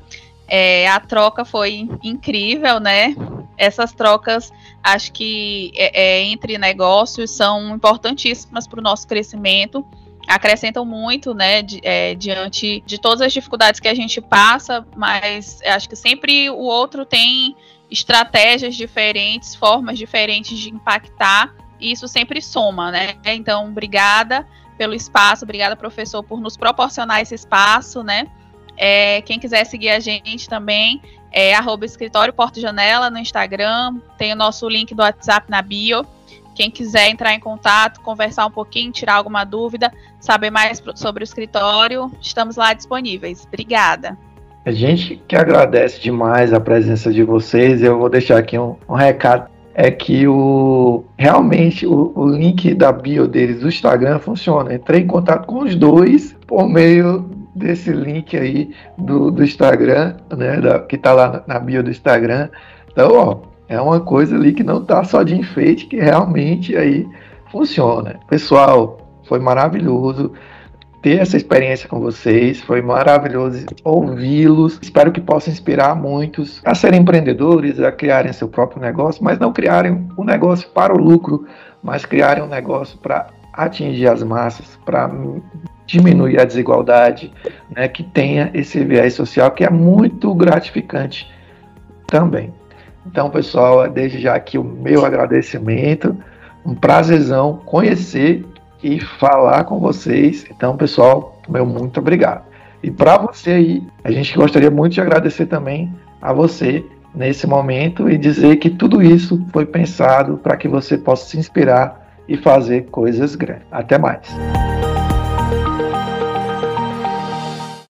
É, 0.47 0.89
a 0.89 0.99
troca 0.99 1.45
foi 1.45 1.89
incrível, 2.03 2.79
né? 2.79 3.15
Essas 3.63 3.93
trocas, 3.93 4.51
acho 4.83 5.11
que 5.11 5.71
é, 5.75 6.01
é 6.03 6.23
entre 6.23 6.57
negócios 6.57 7.29
são 7.29 7.75
importantíssimas 7.75 8.67
para 8.67 8.79
o 8.79 8.83
nosso 8.83 9.07
crescimento 9.07 9.85
acrescentam 10.27 10.85
muito, 10.85 11.33
né, 11.33 11.61
di, 11.61 11.81
é, 11.83 12.15
diante 12.15 12.81
de 12.85 12.99
todas 12.99 13.21
as 13.21 13.33
dificuldades 13.33 13.79
que 13.79 13.87
a 13.87 13.93
gente 13.93 14.21
passa, 14.21 14.85
mas 14.95 15.59
acho 15.65 15.89
que 15.89 15.95
sempre 15.95 16.49
o 16.49 16.59
outro 16.59 17.05
tem 17.05 17.55
estratégias 17.89 18.75
diferentes, 18.75 19.55
formas 19.55 19.97
diferentes 19.97 20.57
de 20.57 20.69
impactar, 20.69 21.53
e 21.79 21.91
isso 21.91 22.07
sempre 22.07 22.41
soma, 22.41 22.91
né? 22.91 23.15
Então, 23.25 23.67
obrigada 23.67 24.47
pelo 24.77 24.93
espaço, 24.93 25.43
obrigada, 25.43 25.75
professor, 25.75 26.23
por 26.23 26.39
nos 26.39 26.55
proporcionar 26.55 27.21
esse 27.21 27.35
espaço, 27.35 28.03
né? 28.03 28.27
É, 28.77 29.21
quem 29.23 29.39
quiser 29.39 29.65
seguir 29.65 29.89
a 29.89 29.99
gente 29.99 30.47
também, 30.47 31.01
é 31.31 31.53
arroba 31.53 31.85
escritório 31.85 32.33
Porto 32.33 32.59
Janela 32.59 33.09
no 33.09 33.17
Instagram, 33.17 33.95
tem 34.17 34.33
o 34.33 34.35
nosso 34.35 34.67
link 34.67 34.93
do 34.93 35.01
WhatsApp 35.01 35.49
na 35.49 35.61
bio. 35.61 36.05
Quem 36.53 36.69
quiser 36.69 37.09
entrar 37.09 37.33
em 37.33 37.39
contato, 37.39 38.01
conversar 38.01 38.45
um 38.45 38.51
pouquinho, 38.51 38.91
tirar 38.91 39.15
alguma 39.15 39.45
dúvida, 39.45 39.91
saber 40.19 40.49
mais 40.49 40.83
sobre 40.95 41.23
o 41.23 41.25
escritório, 41.25 42.11
estamos 42.21 42.57
lá 42.57 42.73
disponíveis. 42.73 43.45
Obrigada. 43.47 44.17
A 44.65 44.71
gente 44.71 45.21
que 45.27 45.35
agradece 45.35 45.99
demais 45.99 46.53
a 46.53 46.59
presença 46.59 47.11
de 47.11 47.23
vocês. 47.23 47.81
Eu 47.81 47.97
vou 47.97 48.09
deixar 48.09 48.37
aqui 48.37 48.59
um, 48.59 48.75
um 48.87 48.93
recado 48.93 49.49
é 49.73 49.89
que 49.89 50.27
o 50.27 51.03
realmente 51.17 51.87
o, 51.87 52.11
o, 52.15 52.27
link 52.27 52.73
da 52.73 52.91
bio 52.91 53.27
deles 53.27 53.61
do 53.61 53.69
Instagram 53.69 54.19
funciona. 54.19 54.73
Entrei 54.73 55.01
em 55.01 55.07
contato 55.07 55.47
com 55.47 55.63
os 55.63 55.75
dois 55.75 56.35
por 56.45 56.67
meio 56.67 57.25
desse 57.55 57.91
link 57.91 58.35
aí 58.37 58.73
do, 58.97 59.31
do 59.31 59.43
Instagram, 59.43 60.15
né, 60.35 60.59
da, 60.59 60.79
que 60.79 60.95
está 60.95 61.13
lá 61.13 61.43
na 61.47 61.59
bio 61.59 61.83
do 61.83 61.89
Instagram. 61.89 62.49
Então, 62.91 63.11
ó, 63.13 63.37
é 63.67 63.79
uma 63.79 63.99
coisa 63.99 64.35
ali 64.35 64.53
que 64.53 64.63
não 64.63 64.83
tá 64.83 65.03
só 65.03 65.23
de 65.23 65.35
enfeite, 65.35 65.85
que 65.85 65.97
realmente 65.97 66.75
aí 66.75 67.07
funciona. 67.51 68.19
Pessoal, 68.27 68.97
foi 69.23 69.39
maravilhoso 69.39 70.31
ter 71.01 71.19
essa 71.19 71.35
experiência 71.35 71.89
com 71.89 71.99
vocês. 71.99 72.61
Foi 72.61 72.81
maravilhoso 72.81 73.65
ouvi-los. 73.83 74.79
Espero 74.81 75.11
que 75.11 75.19
possa 75.19 75.49
inspirar 75.49 75.95
muitos 75.95 76.61
a 76.65 76.75
serem 76.75 77.01
empreendedores, 77.01 77.79
a 77.79 77.91
criarem 77.91 78.33
seu 78.33 78.47
próprio 78.47 78.81
negócio, 78.81 79.23
mas 79.23 79.39
não 79.39 79.51
criarem 79.51 80.07
um 80.17 80.23
negócio 80.23 80.69
para 80.69 80.93
o 80.93 80.97
lucro, 80.97 81.45
mas 81.81 82.05
criarem 82.05 82.43
um 82.43 82.47
negócio 82.47 82.97
para 82.99 83.27
atingir 83.53 84.07
as 84.07 84.23
massas, 84.23 84.77
para 84.85 85.09
diminuir 85.91 86.39
a 86.39 86.45
desigualdade, 86.45 87.31
né, 87.69 87.87
que 87.87 88.03
tenha 88.03 88.49
esse 88.53 88.83
viés 88.83 89.13
social 89.13 89.51
que 89.51 89.63
é 89.63 89.69
muito 89.69 90.33
gratificante 90.33 91.29
também. 92.07 92.53
Então, 93.05 93.29
pessoal, 93.29 93.89
desde 93.89 94.19
já 94.19 94.35
aqui 94.35 94.57
o 94.57 94.63
meu 94.63 95.05
agradecimento, 95.05 96.15
um 96.65 96.75
prazerzão 96.75 97.59
conhecer 97.65 98.45
e 98.83 98.99
falar 98.99 99.63
com 99.63 99.79
vocês. 99.79 100.45
Então, 100.49 100.77
pessoal, 100.77 101.41
meu 101.49 101.65
muito 101.65 101.99
obrigado. 101.99 102.43
E 102.83 102.89
para 102.89 103.17
você 103.17 103.51
aí, 103.51 103.83
a 104.03 104.11
gente 104.11 104.35
gostaria 104.35 104.71
muito 104.71 104.93
de 104.93 105.01
agradecer 105.01 105.45
também 105.45 105.91
a 106.21 106.33
você 106.33 106.83
nesse 107.13 107.45
momento 107.45 108.09
e 108.09 108.17
dizer 108.17 108.55
que 108.57 108.69
tudo 108.69 109.01
isso 109.01 109.43
foi 109.51 109.65
pensado 109.65 110.37
para 110.37 110.55
que 110.55 110.67
você 110.67 110.97
possa 110.97 111.27
se 111.27 111.37
inspirar 111.37 112.15
e 112.27 112.37
fazer 112.37 112.85
coisas 112.85 113.35
grandes. 113.35 113.67
Até 113.71 113.97
mais. 113.97 114.21